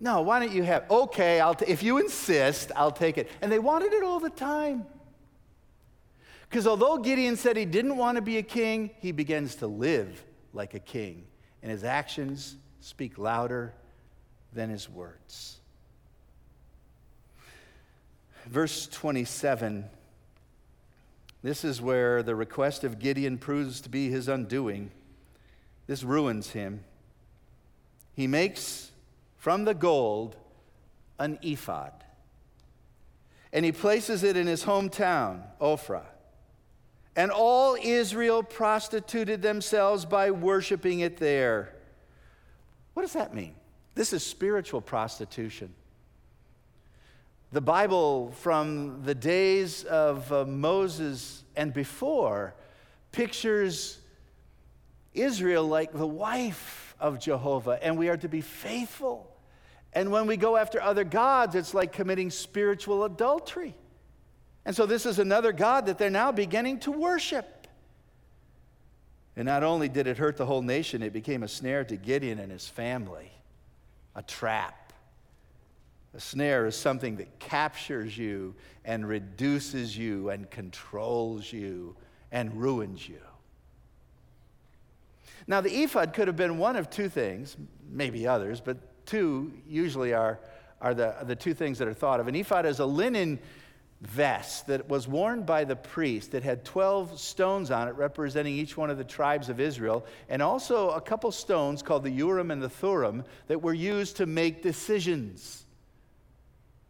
No, 0.00 0.22
why 0.22 0.38
don't 0.38 0.52
you 0.52 0.62
have? 0.62 0.88
Okay, 0.90 1.40
I'll 1.40 1.54
t- 1.54 1.66
if 1.66 1.82
you 1.82 1.98
insist, 1.98 2.70
I'll 2.76 2.92
take 2.92 3.18
it. 3.18 3.28
And 3.42 3.50
they 3.50 3.58
wanted 3.58 3.92
it 3.92 4.04
all 4.04 4.20
the 4.20 4.30
time. 4.30 4.86
Because 6.48 6.66
although 6.66 6.98
Gideon 6.98 7.36
said 7.36 7.56
he 7.56 7.64
didn't 7.64 7.96
want 7.96 8.16
to 8.16 8.22
be 8.22 8.38
a 8.38 8.42
king, 8.42 8.90
he 9.00 9.12
begins 9.12 9.56
to 9.56 9.66
live 9.66 10.24
like 10.52 10.74
a 10.74 10.80
king. 10.80 11.26
And 11.62 11.70
his 11.70 11.84
actions 11.84 12.56
speak 12.80 13.18
louder 13.18 13.74
than 14.52 14.70
his 14.70 14.88
words. 14.88 15.60
Verse 18.46 18.86
27 18.86 19.90
this 21.42 21.64
is 21.64 21.80
where 21.80 22.22
the 22.22 22.34
request 22.34 22.84
of 22.84 22.98
Gideon 22.98 23.38
proves 23.38 23.80
to 23.82 23.88
be 23.88 24.10
his 24.10 24.28
undoing. 24.28 24.90
This 25.86 26.02
ruins 26.02 26.50
him. 26.50 26.84
He 28.14 28.26
makes 28.26 28.90
from 29.36 29.64
the 29.64 29.74
gold 29.74 30.36
an 31.18 31.38
ephod. 31.42 31.92
And 33.52 33.64
he 33.64 33.72
places 33.72 34.24
it 34.24 34.36
in 34.36 34.46
his 34.46 34.64
hometown, 34.64 35.42
Ophrah. 35.60 36.04
And 37.18 37.32
all 37.32 37.76
Israel 37.82 38.44
prostituted 38.44 39.42
themselves 39.42 40.04
by 40.04 40.30
worshiping 40.30 41.00
it 41.00 41.16
there. 41.16 41.74
What 42.94 43.02
does 43.02 43.14
that 43.14 43.34
mean? 43.34 43.56
This 43.96 44.12
is 44.12 44.24
spiritual 44.24 44.80
prostitution. 44.80 45.74
The 47.50 47.60
Bible, 47.60 48.30
from 48.30 49.02
the 49.02 49.16
days 49.16 49.82
of 49.82 50.32
uh, 50.32 50.44
Moses 50.44 51.42
and 51.56 51.74
before, 51.74 52.54
pictures 53.10 53.98
Israel 55.12 55.66
like 55.66 55.92
the 55.92 56.06
wife 56.06 56.94
of 57.00 57.18
Jehovah, 57.18 57.80
and 57.82 57.98
we 57.98 58.08
are 58.10 58.16
to 58.16 58.28
be 58.28 58.42
faithful. 58.42 59.28
And 59.92 60.12
when 60.12 60.28
we 60.28 60.36
go 60.36 60.56
after 60.56 60.80
other 60.80 61.02
gods, 61.02 61.56
it's 61.56 61.74
like 61.74 61.90
committing 61.92 62.30
spiritual 62.30 63.02
adultery. 63.02 63.74
And 64.68 64.76
so, 64.76 64.84
this 64.84 65.06
is 65.06 65.18
another 65.18 65.50
God 65.50 65.86
that 65.86 65.96
they're 65.96 66.10
now 66.10 66.30
beginning 66.30 66.80
to 66.80 66.92
worship. 66.92 67.66
And 69.34 69.46
not 69.46 69.62
only 69.62 69.88
did 69.88 70.06
it 70.06 70.18
hurt 70.18 70.36
the 70.36 70.44
whole 70.44 70.60
nation, 70.60 71.02
it 71.02 71.14
became 71.14 71.42
a 71.42 71.48
snare 71.48 71.84
to 71.84 71.96
Gideon 71.96 72.38
and 72.38 72.52
his 72.52 72.68
family, 72.68 73.32
a 74.14 74.20
trap. 74.20 74.92
A 76.12 76.20
snare 76.20 76.66
is 76.66 76.76
something 76.76 77.16
that 77.16 77.38
captures 77.38 78.18
you 78.18 78.54
and 78.84 79.08
reduces 79.08 79.96
you 79.96 80.28
and 80.28 80.50
controls 80.50 81.50
you 81.50 81.96
and 82.30 82.54
ruins 82.60 83.08
you. 83.08 83.20
Now, 85.46 85.62
the 85.62 85.74
ephod 85.82 86.12
could 86.12 86.28
have 86.28 86.36
been 86.36 86.58
one 86.58 86.76
of 86.76 86.90
two 86.90 87.08
things, 87.08 87.56
maybe 87.90 88.26
others, 88.26 88.60
but 88.60 88.76
two 89.06 89.50
usually 89.66 90.12
are, 90.12 90.40
are 90.82 90.92
the, 90.92 91.16
the 91.22 91.36
two 91.36 91.54
things 91.54 91.78
that 91.78 91.88
are 91.88 91.94
thought 91.94 92.20
of. 92.20 92.28
An 92.28 92.34
ephod 92.34 92.66
is 92.66 92.80
a 92.80 92.86
linen 92.86 93.38
vest 94.00 94.68
that 94.68 94.88
was 94.88 95.08
worn 95.08 95.42
by 95.42 95.64
the 95.64 95.74
priest 95.74 96.30
that 96.30 96.44
had 96.44 96.64
12 96.64 97.18
stones 97.18 97.70
on 97.70 97.88
it 97.88 97.96
representing 97.96 98.54
each 98.54 98.76
one 98.76 98.90
of 98.90 98.98
the 98.98 99.04
tribes 99.04 99.48
of 99.48 99.58
Israel, 99.58 100.06
and 100.28 100.40
also 100.40 100.90
a 100.90 101.00
couple 101.00 101.32
stones 101.32 101.82
called 101.82 102.04
the 102.04 102.10
Urim 102.10 102.50
and 102.50 102.62
the 102.62 102.68
Thummim 102.68 103.24
that 103.48 103.60
were 103.60 103.74
used 103.74 104.18
to 104.18 104.26
make 104.26 104.62
decisions. 104.62 105.64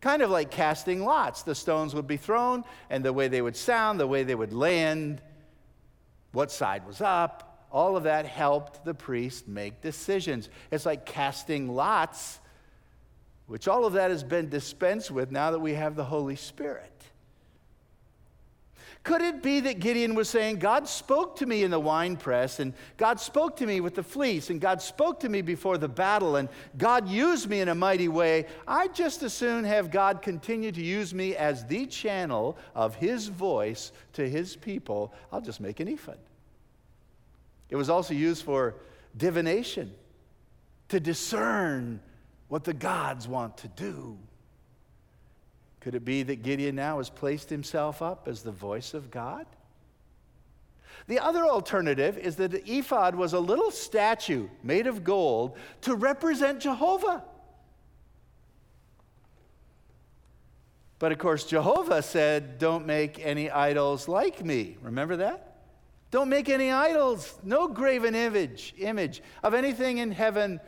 Kind 0.00 0.22
of 0.22 0.30
like 0.30 0.50
casting 0.50 1.02
lots. 1.02 1.42
The 1.42 1.54
stones 1.54 1.94
would 1.94 2.06
be 2.06 2.18
thrown, 2.18 2.64
and 2.90 3.04
the 3.04 3.12
way 3.12 3.28
they 3.28 3.42
would 3.42 3.56
sound, 3.56 3.98
the 3.98 4.06
way 4.06 4.22
they 4.22 4.34
would 4.34 4.52
land, 4.52 5.22
what 6.32 6.52
side 6.52 6.86
was 6.86 7.00
up, 7.00 7.66
all 7.70 7.96
of 7.96 8.04
that 8.04 8.26
helped 8.26 8.84
the 8.84 8.94
priest 8.94 9.48
make 9.48 9.80
decisions. 9.80 10.48
It's 10.70 10.86
like 10.86 11.04
casting 11.04 11.74
lots, 11.74 12.38
which 13.46 13.66
all 13.66 13.84
of 13.84 13.94
that 13.94 14.10
has 14.10 14.22
been 14.22 14.48
dispensed 14.48 15.10
with 15.10 15.30
now 15.30 15.50
that 15.50 15.58
we 15.58 15.74
have 15.74 15.96
the 15.96 16.04
Holy 16.04 16.36
Spirit. 16.36 16.92
Could 19.08 19.22
it 19.22 19.42
be 19.42 19.60
that 19.60 19.80
Gideon 19.80 20.14
was 20.14 20.28
saying, 20.28 20.58
God 20.58 20.86
spoke 20.86 21.36
to 21.36 21.46
me 21.46 21.62
in 21.62 21.70
the 21.70 21.80
wine 21.80 22.14
press, 22.14 22.60
and 22.60 22.74
God 22.98 23.18
spoke 23.18 23.56
to 23.56 23.64
me 23.64 23.80
with 23.80 23.94
the 23.94 24.02
fleece, 24.02 24.50
and 24.50 24.60
God 24.60 24.82
spoke 24.82 25.20
to 25.20 25.30
me 25.30 25.40
before 25.40 25.78
the 25.78 25.88
battle, 25.88 26.36
and 26.36 26.46
God 26.76 27.08
used 27.08 27.48
me 27.48 27.62
in 27.62 27.68
a 27.68 27.74
mighty 27.74 28.08
way? 28.08 28.44
I'd 28.66 28.94
just 28.94 29.22
as 29.22 29.32
soon 29.32 29.64
have 29.64 29.90
God 29.90 30.20
continue 30.20 30.70
to 30.72 30.82
use 30.82 31.14
me 31.14 31.34
as 31.34 31.64
the 31.64 31.86
channel 31.86 32.58
of 32.74 32.96
His 32.96 33.28
voice 33.28 33.92
to 34.12 34.28
His 34.28 34.56
people. 34.56 35.14
I'll 35.32 35.40
just 35.40 35.62
make 35.62 35.80
an 35.80 35.88
ephod. 35.88 36.18
It 37.70 37.76
was 37.76 37.88
also 37.88 38.12
used 38.12 38.44
for 38.44 38.74
divination, 39.16 39.90
to 40.90 41.00
discern 41.00 42.00
what 42.48 42.62
the 42.62 42.74
gods 42.74 43.26
want 43.26 43.56
to 43.56 43.68
do. 43.68 44.18
Could 45.80 45.94
it 45.94 46.04
be 46.04 46.22
that 46.24 46.42
Gideon 46.42 46.74
now 46.74 46.98
has 46.98 47.08
placed 47.08 47.50
himself 47.50 48.02
up 48.02 48.26
as 48.28 48.42
the 48.42 48.50
voice 48.50 48.94
of 48.94 49.10
God? 49.10 49.46
The 51.06 51.20
other 51.20 51.46
alternative 51.46 52.18
is 52.18 52.36
that 52.36 52.50
the 52.50 52.70
ephod 52.70 53.14
was 53.14 53.32
a 53.32 53.40
little 53.40 53.70
statue 53.70 54.48
made 54.62 54.86
of 54.86 55.04
gold 55.04 55.56
to 55.82 55.94
represent 55.94 56.60
Jehovah. 56.60 57.24
But 60.98 61.12
of 61.12 61.18
course, 61.18 61.44
Jehovah 61.44 62.02
said, 62.02 62.58
Don't 62.58 62.84
make 62.84 63.24
any 63.24 63.50
idols 63.50 64.08
like 64.08 64.44
me. 64.44 64.76
Remember 64.82 65.16
that? 65.16 65.56
Don't 66.10 66.28
make 66.28 66.48
any 66.48 66.70
idols, 66.70 67.38
no 67.44 67.68
graven 67.68 68.14
image, 68.14 68.74
image 68.78 69.22
of 69.42 69.54
anything 69.54 69.98
in 69.98 70.10
heaven, 70.10 70.58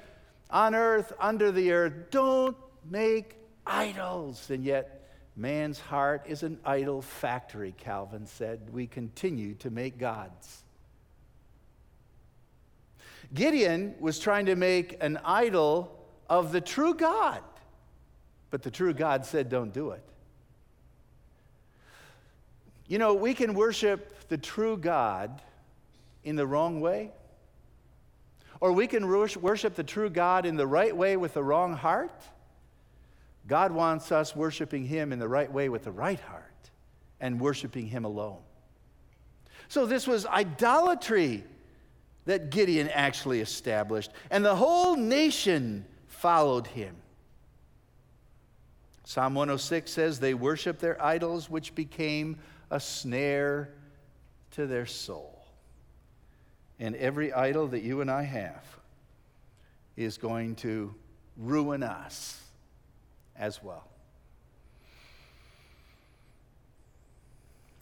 on 0.51 0.75
earth, 0.75 1.12
under 1.18 1.51
the 1.51 1.73
earth. 1.73 2.11
Don't 2.11 2.57
make 2.88 3.37
idols. 3.66 4.51
And 4.51 4.64
yet, 4.64 4.99
man's 5.36 5.80
heart 5.80 6.24
is 6.26 6.42
an 6.42 6.58
idol 6.64 7.02
factory, 7.02 7.74
Calvin 7.76 8.26
said. 8.26 8.70
We 8.72 8.86
continue 8.86 9.54
to 9.56 9.70
make 9.70 9.98
gods. 9.98 10.62
Gideon 13.32 13.94
was 14.00 14.18
trying 14.18 14.46
to 14.46 14.56
make 14.56 15.02
an 15.02 15.18
idol 15.24 15.96
of 16.28 16.52
the 16.52 16.60
true 16.60 16.94
God, 16.94 17.42
but 18.50 18.62
the 18.62 18.70
true 18.70 18.92
God 18.92 19.24
said, 19.24 19.48
Don't 19.48 19.72
do 19.72 19.90
it. 19.90 20.02
You 22.88 22.98
know, 22.98 23.14
we 23.14 23.34
can 23.34 23.54
worship 23.54 24.28
the 24.28 24.38
true 24.38 24.76
God 24.76 25.40
in 26.24 26.34
the 26.34 26.46
wrong 26.46 26.80
way, 26.80 27.12
or 28.60 28.72
we 28.72 28.88
can 28.88 29.06
worship 29.08 29.76
the 29.76 29.84
true 29.84 30.10
God 30.10 30.44
in 30.44 30.56
the 30.56 30.66
right 30.66 30.94
way 30.94 31.16
with 31.16 31.34
the 31.34 31.42
wrong 31.42 31.74
heart. 31.74 32.20
God 33.50 33.72
wants 33.72 34.12
us 34.12 34.36
worshiping 34.36 34.84
Him 34.84 35.12
in 35.12 35.18
the 35.18 35.26
right 35.26 35.52
way 35.52 35.68
with 35.68 35.82
the 35.82 35.90
right 35.90 36.20
heart 36.20 36.70
and 37.18 37.40
worshiping 37.40 37.88
Him 37.88 38.04
alone. 38.04 38.38
So, 39.66 39.86
this 39.86 40.06
was 40.06 40.24
idolatry 40.24 41.42
that 42.26 42.50
Gideon 42.50 42.88
actually 42.90 43.40
established, 43.40 44.12
and 44.30 44.44
the 44.44 44.54
whole 44.54 44.94
nation 44.94 45.84
followed 46.06 46.68
him. 46.68 46.94
Psalm 49.02 49.34
106 49.34 49.90
says, 49.90 50.20
They 50.20 50.34
worship 50.34 50.78
their 50.78 51.02
idols, 51.02 51.50
which 51.50 51.74
became 51.74 52.38
a 52.70 52.78
snare 52.78 53.70
to 54.52 54.68
their 54.68 54.86
soul. 54.86 55.44
And 56.78 56.94
every 56.94 57.32
idol 57.32 57.66
that 57.68 57.82
you 57.82 58.00
and 58.00 58.08
I 58.08 58.22
have 58.22 58.64
is 59.96 60.18
going 60.18 60.54
to 60.56 60.94
ruin 61.36 61.82
us 61.82 62.40
as 63.40 63.61
well. 63.61 63.88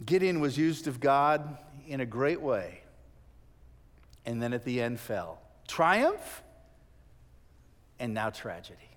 Gideon 0.06 0.40
was 0.40 0.56
used 0.56 0.86
of 0.86 1.00
God 1.00 1.58
in 1.86 2.00
a 2.00 2.06
great 2.06 2.40
way, 2.40 2.80
and 4.24 4.40
then 4.40 4.54
at 4.54 4.64
the 4.64 4.80
end 4.80 4.98
fell. 4.98 5.38
Triumph, 5.66 6.42
and 7.98 8.14
now 8.14 8.30
tragedy. 8.30 8.88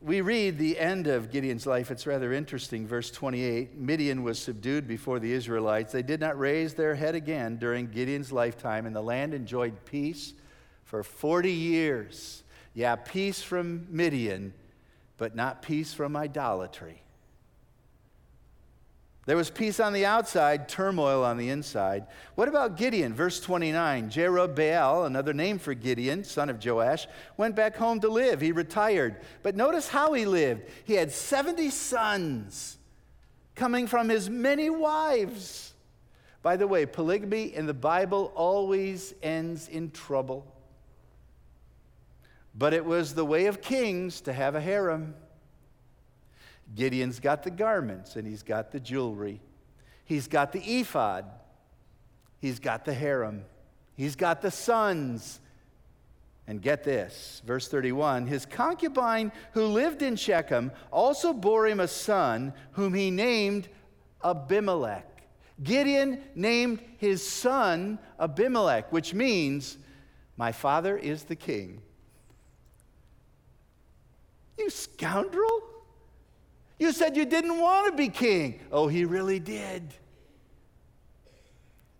we 0.00 0.20
read 0.20 0.58
the 0.58 0.78
end 0.78 1.08
of 1.08 1.30
Gideon's 1.30 1.66
life. 1.66 1.90
It's 1.90 2.06
rather 2.06 2.32
interesting. 2.32 2.86
Verse 2.86 3.10
28 3.10 3.76
Midian 3.76 4.22
was 4.22 4.38
subdued 4.38 4.86
before 4.86 5.18
the 5.18 5.32
Israelites. 5.32 5.92
They 5.92 6.02
did 6.02 6.20
not 6.20 6.38
raise 6.38 6.74
their 6.74 6.94
head 6.94 7.14
again 7.14 7.56
during 7.56 7.90
Gideon's 7.90 8.30
lifetime, 8.30 8.86
and 8.86 8.94
the 8.94 9.02
land 9.02 9.34
enjoyed 9.34 9.84
peace 9.84 10.34
for 10.84 11.02
40 11.02 11.50
years. 11.50 12.42
Yeah, 12.78 12.94
peace 12.94 13.42
from 13.42 13.88
Midian, 13.90 14.54
but 15.16 15.34
not 15.34 15.62
peace 15.62 15.92
from 15.92 16.14
idolatry. 16.14 17.02
There 19.26 19.36
was 19.36 19.50
peace 19.50 19.80
on 19.80 19.92
the 19.92 20.06
outside, 20.06 20.68
turmoil 20.68 21.24
on 21.24 21.38
the 21.38 21.48
inside. 21.48 22.06
What 22.36 22.46
about 22.46 22.76
Gideon? 22.76 23.14
Verse 23.14 23.40
29 23.40 24.10
Jerubbaal, 24.10 25.06
another 25.06 25.34
name 25.34 25.58
for 25.58 25.74
Gideon, 25.74 26.22
son 26.22 26.48
of 26.48 26.64
Joash, 26.64 27.08
went 27.36 27.56
back 27.56 27.74
home 27.74 27.98
to 27.98 28.08
live. 28.08 28.40
He 28.40 28.52
retired. 28.52 29.16
But 29.42 29.56
notice 29.56 29.88
how 29.88 30.12
he 30.12 30.24
lived. 30.24 30.62
He 30.84 30.94
had 30.94 31.10
70 31.10 31.70
sons 31.70 32.78
coming 33.56 33.88
from 33.88 34.08
his 34.08 34.30
many 34.30 34.70
wives. 34.70 35.74
By 36.44 36.54
the 36.54 36.68
way, 36.68 36.86
polygamy 36.86 37.52
in 37.52 37.66
the 37.66 37.74
Bible 37.74 38.30
always 38.36 39.14
ends 39.20 39.66
in 39.66 39.90
trouble. 39.90 40.46
But 42.58 42.74
it 42.74 42.84
was 42.84 43.14
the 43.14 43.24
way 43.24 43.46
of 43.46 43.62
kings 43.62 44.20
to 44.22 44.32
have 44.32 44.56
a 44.56 44.60
harem. 44.60 45.14
Gideon's 46.74 47.20
got 47.20 47.44
the 47.44 47.52
garments 47.52 48.16
and 48.16 48.26
he's 48.26 48.42
got 48.42 48.72
the 48.72 48.80
jewelry. 48.80 49.40
He's 50.04 50.26
got 50.26 50.50
the 50.50 50.80
ephod. 50.80 51.24
He's 52.40 52.58
got 52.58 52.84
the 52.84 52.92
harem. 52.92 53.44
He's 53.94 54.16
got 54.16 54.42
the 54.42 54.50
sons. 54.50 55.38
And 56.48 56.60
get 56.60 56.82
this, 56.82 57.42
verse 57.46 57.68
31 57.68 58.26
his 58.26 58.46
concubine 58.46 59.30
who 59.52 59.66
lived 59.66 60.02
in 60.02 60.16
Shechem 60.16 60.72
also 60.90 61.32
bore 61.32 61.66
him 61.66 61.78
a 61.78 61.86
son 61.86 62.54
whom 62.72 62.92
he 62.92 63.10
named 63.10 63.68
Abimelech. 64.24 65.04
Gideon 65.62 66.22
named 66.34 66.80
his 66.96 67.28
son 67.28 67.98
Abimelech, 68.18 68.90
which 68.90 69.14
means, 69.14 69.76
My 70.36 70.50
father 70.50 70.96
is 70.96 71.24
the 71.24 71.36
king. 71.36 71.82
You 74.58 74.70
scoundrel! 74.70 75.62
You 76.78 76.92
said 76.92 77.16
you 77.16 77.24
didn't 77.24 77.58
want 77.58 77.90
to 77.90 77.96
be 77.96 78.08
king. 78.08 78.60
Oh, 78.70 78.86
he 78.88 79.04
really 79.04 79.40
did. 79.40 79.82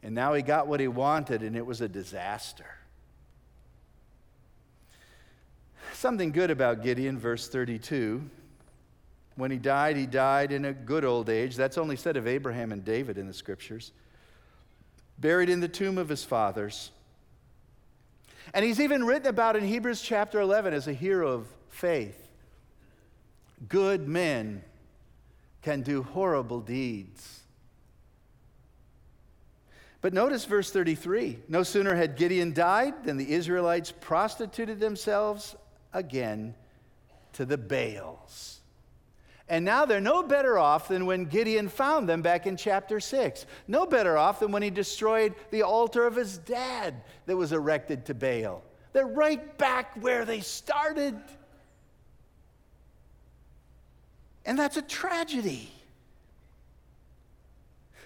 And 0.03 0.15
now 0.15 0.35
he 0.35 0.43
got 0.43 0.69
what 0.69 0.81
he 0.81 0.89
wanted, 0.89 1.43
and 1.43 1.57
it 1.57 1.67
was 1.67 1.81
a 1.81 1.89
disaster. 1.89 2.67
Something 5.95 6.31
good 6.31 6.51
about 6.53 6.83
Gideon, 6.85 7.19
verse 7.19 7.49
32. 7.49 8.23
When 9.35 9.51
he 9.51 9.57
died, 9.57 9.97
he 9.97 10.07
died 10.07 10.53
in 10.53 10.65
a 10.65 10.73
good 10.73 11.05
old 11.05 11.29
age. 11.29 11.57
That's 11.57 11.77
only 11.79 11.97
said 11.97 12.17
of 12.17 12.29
Abraham 12.29 12.71
and 12.71 12.85
David 12.85 13.19
in 13.19 13.27
the 13.27 13.35
scriptures. 13.35 13.91
Buried 15.19 15.49
in 15.49 15.59
the 15.59 15.69
tomb 15.69 15.99
of 15.99 16.09
his 16.09 16.23
fathers. 16.23 16.93
And 18.55 18.65
he's 18.65 18.81
even 18.81 19.05
written 19.05 19.27
about 19.27 19.57
in 19.57 19.65
Hebrews 19.65 20.01
chapter 20.01 20.41
11 20.41 20.73
as 20.73 20.87
a 20.87 20.93
hero 20.93 21.33
of 21.33 21.49
faith. 21.69 22.28
Good 23.67 24.07
men 24.07 24.63
can 25.63 25.83
do 25.83 26.03
horrible 26.03 26.61
deeds. 26.61 27.41
But 30.01 30.13
notice 30.13 30.45
verse 30.45 30.71
33 30.71 31.41
no 31.49 31.63
sooner 31.63 31.95
had 31.95 32.17
Gideon 32.17 32.53
died 32.53 33.05
than 33.05 33.17
the 33.17 33.33
Israelites 33.33 33.93
prostituted 34.01 34.79
themselves 34.79 35.57
again 35.93 36.55
to 37.33 37.45
the 37.45 37.59
Baals. 37.59 38.61
And 39.49 39.65
now 39.65 39.87
they're 39.87 40.01
no 40.01 40.23
better 40.23 40.59
off 40.59 40.89
than 40.89 41.07
when 41.07 41.25
Gideon 41.25 41.69
found 41.69 42.09
them 42.09 42.21
back 42.21 42.47
in 42.47 42.57
chapter 42.57 43.01
6. 43.01 43.47
No 43.67 43.87
better 43.87 44.19
off 44.19 44.41
than 44.41 44.53
when 44.53 44.63
he 44.63 44.71
destroyed 44.71 45.35
the 45.51 45.63
altar 45.63 46.07
of 46.07 46.15
his 46.15 46.37
dad 46.39 47.03
that 47.25 47.37
was 47.37 47.53
erected 47.53 48.05
to 48.07 48.15
Baal. 48.15 48.63
They're 48.93 49.07
right 49.07 49.57
back 49.57 49.95
where 50.03 50.27
they 50.27 50.41
started. 50.41 51.19
And 54.49 54.59
that's 54.59 54.79
a 54.79 54.83
tragedy. 54.83 55.71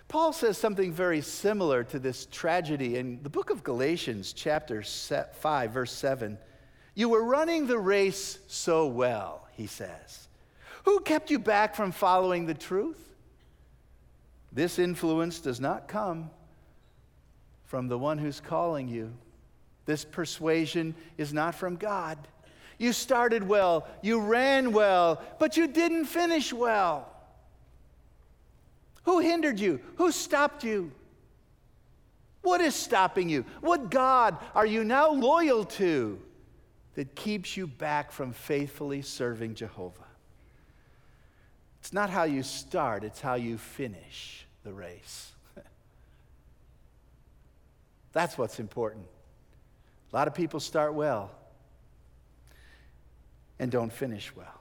Paul 0.09 0.33
says 0.33 0.59
something 0.59 0.93
very 0.93 1.21
similar 1.21 1.85
to 1.85 2.01
this 2.01 2.27
tragedy 2.27 2.97
in 2.97 3.23
the 3.23 3.31
book 3.31 3.51
of 3.51 3.63
Galatians, 3.63 4.33
chapter 4.33 4.83
5, 4.83 5.71
verse 5.71 5.93
7. 5.93 6.37
You 6.97 7.11
were 7.11 7.23
running 7.23 7.69
the 7.69 7.79
race 7.79 8.41
so 8.49 8.89
well, 8.89 9.47
he 9.53 9.69
says. 9.69 10.27
Who 10.83 10.99
kept 10.99 11.31
you 11.31 11.39
back 11.39 11.77
from 11.77 11.93
following 11.93 12.47
the 12.47 12.55
truth? 12.55 12.99
This 14.51 14.81
influence 14.81 15.39
does 15.39 15.61
not 15.61 15.87
come 15.87 16.29
from 17.67 17.87
the 17.87 17.99
one 17.99 18.19
who's 18.19 18.41
calling 18.41 18.89
you. 18.89 19.13
This 19.87 20.05
persuasion 20.05 20.97
is 21.17 21.33
not 21.33 21.55
from 21.55 21.77
God. 21.77 22.19
You 22.79 22.93
started 22.93 23.47
well, 23.47 23.87
you 24.03 24.21
ran 24.21 24.73
well, 24.73 25.23
but 25.39 25.57
you 25.57 25.67
didn't 25.67 26.07
finish 26.07 26.53
well. 26.53 27.09
Who 29.05 29.19
hindered 29.19 29.59
you? 29.59 29.81
Who 29.97 30.13
stopped 30.13 30.65
you? 30.65 30.93
What 32.43 32.61
is 32.61 32.75
stopping 32.75 33.29
you? 33.29 33.45
What 33.61 33.91
God 33.91 34.37
are 34.55 34.67
you 34.67 34.85
now 34.85 35.11
loyal 35.11 35.65
to 35.65 36.21
that 36.95 37.15
keeps 37.15 37.57
you 37.57 37.67
back 37.67 38.13
from 38.13 38.33
faithfully 38.33 39.03
serving 39.03 39.55
Jehovah? 39.55 40.07
It's 41.81 41.93
not 41.93 42.11
how 42.11 42.25
you 42.25 42.43
start, 42.43 43.03
it's 43.03 43.21
how 43.21 43.35
you 43.35 43.59
finish 43.59 44.47
the 44.63 44.73
race. 44.73 45.33
That's 48.13 48.39
what's 48.39 48.61
important. 48.61 49.07
A 50.13 50.17
lot 50.17 50.29
of 50.29 50.35
people 50.35 50.61
start 50.61 50.95
well, 50.95 51.31
and 53.63 53.71
don't 53.71 53.93
finish 53.93 54.35
well. 54.35 54.61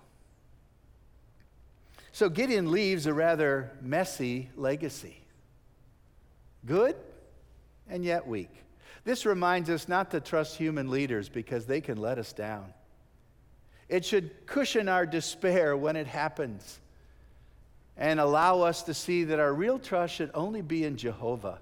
So 2.11 2.29
Gideon 2.29 2.71
leaves 2.71 3.07
a 3.07 3.13
rather 3.15 3.71
messy 3.81 4.51
legacy. 4.55 5.17
Good 6.67 6.95
and 7.89 8.05
yet 8.05 8.27
weak. 8.27 8.51
This 9.03 9.25
reminds 9.25 9.71
us 9.71 9.87
not 9.87 10.11
to 10.11 10.19
trust 10.19 10.55
human 10.55 10.91
leaders 10.91 11.29
because 11.29 11.65
they 11.65 11.81
can 11.81 11.97
let 11.97 12.19
us 12.19 12.31
down. 12.31 12.75
It 13.89 14.05
should 14.05 14.45
cushion 14.45 14.87
our 14.87 15.07
despair 15.07 15.75
when 15.75 15.95
it 15.95 16.05
happens 16.05 16.79
and 17.97 18.19
allow 18.19 18.61
us 18.61 18.83
to 18.83 18.93
see 18.93 19.23
that 19.23 19.39
our 19.39 19.51
real 19.51 19.79
trust 19.79 20.13
should 20.13 20.29
only 20.35 20.61
be 20.61 20.83
in 20.83 20.95
Jehovah. 20.95 21.57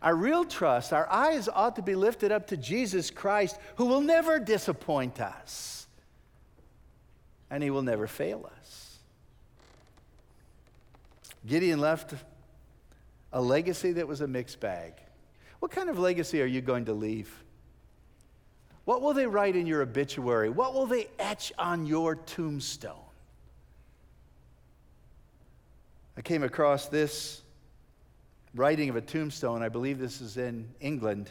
Our 0.00 0.16
real 0.16 0.46
trust, 0.46 0.94
our 0.94 1.06
eyes 1.10 1.50
ought 1.52 1.76
to 1.76 1.82
be 1.82 1.94
lifted 1.94 2.32
up 2.32 2.46
to 2.46 2.56
Jesus 2.56 3.10
Christ, 3.10 3.58
who 3.76 3.84
will 3.84 4.00
never 4.00 4.38
disappoint 4.38 5.20
us 5.20 5.74
and 7.54 7.62
he 7.62 7.70
will 7.70 7.82
never 7.82 8.08
fail 8.08 8.50
us. 8.58 8.98
Gideon 11.46 11.78
left 11.78 12.12
a 13.32 13.40
legacy 13.40 13.92
that 13.92 14.08
was 14.08 14.20
a 14.20 14.26
mixed 14.26 14.58
bag. 14.58 14.94
What 15.60 15.70
kind 15.70 15.88
of 15.88 15.96
legacy 15.96 16.42
are 16.42 16.46
you 16.46 16.60
going 16.60 16.86
to 16.86 16.92
leave? 16.92 17.32
What 18.86 19.02
will 19.02 19.14
they 19.14 19.28
write 19.28 19.54
in 19.54 19.68
your 19.68 19.82
obituary? 19.82 20.50
What 20.50 20.74
will 20.74 20.86
they 20.86 21.06
etch 21.20 21.52
on 21.56 21.86
your 21.86 22.16
tombstone? 22.16 22.96
I 26.16 26.22
came 26.22 26.42
across 26.42 26.88
this 26.88 27.40
writing 28.56 28.88
of 28.88 28.96
a 28.96 29.00
tombstone. 29.00 29.62
I 29.62 29.68
believe 29.68 30.00
this 30.00 30.20
is 30.20 30.38
in 30.38 30.68
England. 30.80 31.30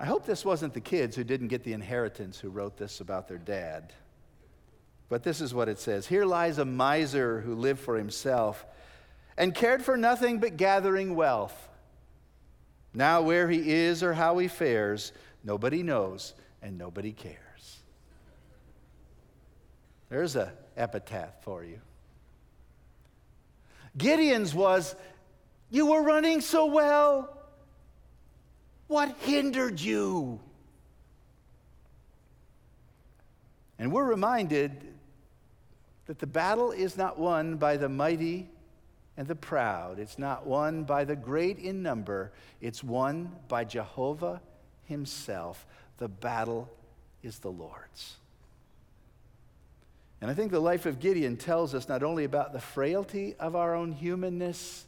I 0.00 0.06
hope 0.06 0.24
this 0.24 0.42
wasn't 0.42 0.72
the 0.72 0.80
kids 0.80 1.16
who 1.16 1.22
didn't 1.22 1.48
get 1.48 1.64
the 1.64 1.74
inheritance 1.74 2.40
who 2.40 2.48
wrote 2.48 2.78
this 2.78 3.00
about 3.00 3.28
their 3.28 3.36
dad. 3.36 3.92
But 5.12 5.24
this 5.24 5.42
is 5.42 5.52
what 5.52 5.68
it 5.68 5.78
says 5.78 6.06
Here 6.06 6.24
lies 6.24 6.56
a 6.56 6.64
miser 6.64 7.42
who 7.42 7.54
lived 7.54 7.80
for 7.80 7.98
himself 7.98 8.64
and 9.36 9.54
cared 9.54 9.84
for 9.84 9.98
nothing 9.98 10.38
but 10.38 10.56
gathering 10.56 11.14
wealth. 11.14 11.68
Now, 12.94 13.20
where 13.20 13.46
he 13.50 13.72
is 13.72 14.02
or 14.02 14.14
how 14.14 14.38
he 14.38 14.48
fares, 14.48 15.12
nobody 15.44 15.82
knows 15.82 16.32
and 16.62 16.78
nobody 16.78 17.12
cares. 17.12 17.36
There's 20.08 20.34
a 20.34 20.54
epitaph 20.78 21.42
for 21.42 21.62
you. 21.62 21.80
Gideon's 23.98 24.54
was, 24.54 24.96
You 25.68 25.90
were 25.90 26.02
running 26.02 26.40
so 26.40 26.64
well. 26.64 27.36
What 28.86 29.14
hindered 29.18 29.78
you? 29.78 30.40
And 33.78 33.92
we're 33.92 34.06
reminded 34.06 34.92
that 36.12 36.18
the 36.18 36.26
battle 36.26 36.72
is 36.72 36.98
not 36.98 37.18
won 37.18 37.56
by 37.56 37.78
the 37.78 37.88
mighty 37.88 38.46
and 39.16 39.26
the 39.26 39.34
proud. 39.34 39.98
It's 39.98 40.18
not 40.18 40.46
won 40.46 40.84
by 40.84 41.06
the 41.06 41.16
great 41.16 41.58
in 41.58 41.82
number, 41.82 42.32
it's 42.60 42.84
won 42.84 43.34
by 43.48 43.64
Jehovah 43.64 44.42
Himself. 44.84 45.66
The 45.96 46.08
battle 46.08 46.68
is 47.22 47.38
the 47.38 47.50
Lord's. 47.50 48.16
And 50.20 50.30
I 50.30 50.34
think 50.34 50.52
the 50.52 50.60
life 50.60 50.84
of 50.84 51.00
Gideon 51.00 51.38
tells 51.38 51.74
us 51.74 51.88
not 51.88 52.02
only 52.02 52.24
about 52.24 52.52
the 52.52 52.60
frailty 52.60 53.34
of 53.40 53.56
our 53.56 53.74
own 53.74 53.90
humanness, 53.90 54.84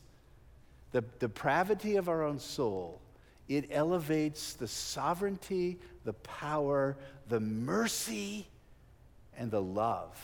the 0.92 1.00
depravity 1.20 1.96
of 1.96 2.10
our 2.10 2.22
own 2.22 2.38
soul, 2.38 3.00
it 3.48 3.70
elevates 3.70 4.52
the 4.52 4.68
sovereignty, 4.68 5.78
the 6.04 6.12
power, 6.12 6.98
the 7.30 7.40
mercy, 7.40 8.46
and 9.38 9.50
the 9.50 9.62
love 9.62 10.20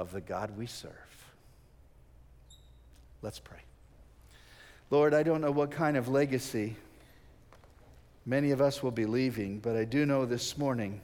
of 0.00 0.12
the 0.12 0.20
God 0.20 0.56
we 0.56 0.66
serve. 0.66 0.92
Let's 3.20 3.38
pray. 3.38 3.58
Lord, 4.88 5.12
I 5.12 5.22
don't 5.22 5.42
know 5.42 5.50
what 5.50 5.70
kind 5.70 5.98
of 5.98 6.08
legacy 6.08 6.76
many 8.24 8.50
of 8.50 8.62
us 8.62 8.82
will 8.82 8.90
be 8.90 9.04
leaving, 9.04 9.60
but 9.60 9.76
I 9.76 9.84
do 9.84 10.06
know 10.06 10.24
this 10.24 10.56
morning 10.56 11.02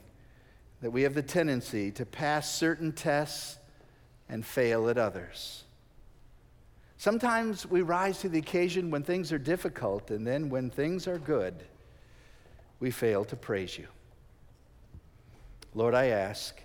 that 0.81 0.89
we 0.89 1.03
have 1.03 1.13
the 1.13 1.21
tendency 1.21 1.91
to 1.91 2.07
pass 2.07 2.51
certain 2.51 2.91
tests 2.91 3.59
and 4.29 4.43
fail 4.43 4.89
at 4.89 4.97
others. 4.97 5.63
Sometimes 6.97 7.67
we 7.67 7.83
rise 7.83 8.19
to 8.21 8.29
the 8.29 8.39
occasion 8.39 8.89
when 8.89 9.03
things 9.03 9.31
are 9.31 9.37
difficult, 9.37 10.09
and 10.09 10.25
then 10.25 10.49
when 10.49 10.71
things 10.71 11.07
are 11.07 11.19
good, 11.19 11.53
we 12.79 12.89
fail 12.89 13.23
to 13.25 13.35
praise 13.35 13.77
you. 13.77 13.87
Lord, 15.75 15.93
I 15.93 16.07
ask 16.07 16.59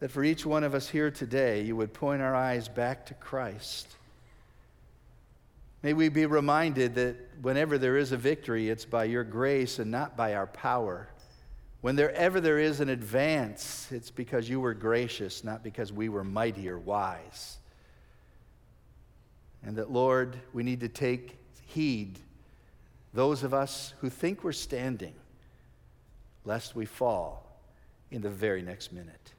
that 0.00 0.10
for 0.10 0.22
each 0.22 0.46
one 0.46 0.64
of 0.64 0.74
us 0.74 0.88
here 0.88 1.10
today, 1.10 1.62
you 1.62 1.76
would 1.76 1.92
point 1.92 2.22
our 2.22 2.34
eyes 2.34 2.68
back 2.68 3.06
to 3.06 3.14
Christ 3.14 3.96
May 5.82 5.92
we 5.92 6.08
be 6.08 6.26
reminded 6.26 6.96
that 6.96 7.16
whenever 7.40 7.78
there 7.78 7.96
is 7.96 8.10
a 8.10 8.16
victory, 8.16 8.68
it's 8.68 8.84
by 8.84 9.04
your 9.04 9.22
grace 9.22 9.78
and 9.78 9.90
not 9.90 10.16
by 10.16 10.34
our 10.34 10.48
power. 10.48 11.08
Whenever 11.82 12.40
there 12.40 12.58
is 12.58 12.80
an 12.80 12.88
advance, 12.88 13.86
it's 13.92 14.10
because 14.10 14.48
you 14.48 14.58
were 14.58 14.74
gracious, 14.74 15.44
not 15.44 15.62
because 15.62 15.92
we 15.92 16.08
were 16.08 16.24
mighty 16.24 16.68
or 16.68 16.78
wise. 16.78 17.58
And 19.62 19.76
that, 19.76 19.90
Lord, 19.90 20.36
we 20.52 20.64
need 20.64 20.80
to 20.80 20.88
take 20.88 21.38
heed, 21.66 22.18
those 23.14 23.44
of 23.44 23.54
us 23.54 23.94
who 24.00 24.10
think 24.10 24.42
we're 24.42 24.52
standing, 24.52 25.14
lest 26.44 26.74
we 26.74 26.86
fall 26.86 27.60
in 28.10 28.20
the 28.20 28.30
very 28.30 28.62
next 28.62 28.92
minute. 28.92 29.32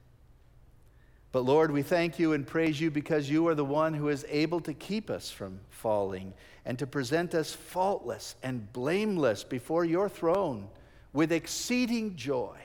But 1.32 1.42
Lord, 1.42 1.70
we 1.70 1.82
thank 1.82 2.18
you 2.18 2.32
and 2.32 2.46
praise 2.46 2.80
you 2.80 2.90
because 2.90 3.30
you 3.30 3.46
are 3.48 3.54
the 3.54 3.64
one 3.64 3.94
who 3.94 4.08
is 4.08 4.26
able 4.28 4.60
to 4.60 4.74
keep 4.74 5.10
us 5.10 5.30
from 5.30 5.60
falling 5.68 6.34
and 6.64 6.78
to 6.78 6.86
present 6.86 7.34
us 7.34 7.52
faultless 7.52 8.34
and 8.42 8.72
blameless 8.72 9.44
before 9.44 9.84
your 9.84 10.08
throne 10.08 10.68
with 11.12 11.30
exceeding 11.30 12.16
joy. 12.16 12.56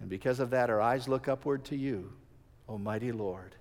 And 0.00 0.08
because 0.08 0.40
of 0.40 0.50
that, 0.50 0.70
our 0.70 0.80
eyes 0.80 1.06
look 1.06 1.28
upward 1.28 1.64
to 1.66 1.76
you, 1.76 2.12
Almighty 2.68 3.12
Lord. 3.12 3.54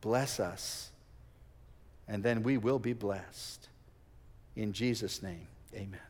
Bless 0.00 0.38
us, 0.40 0.90
and 2.06 2.22
then 2.22 2.42
we 2.42 2.58
will 2.58 2.78
be 2.78 2.92
blessed. 2.92 3.68
In 4.54 4.72
Jesus' 4.72 5.22
name, 5.22 5.48
amen. 5.74 6.05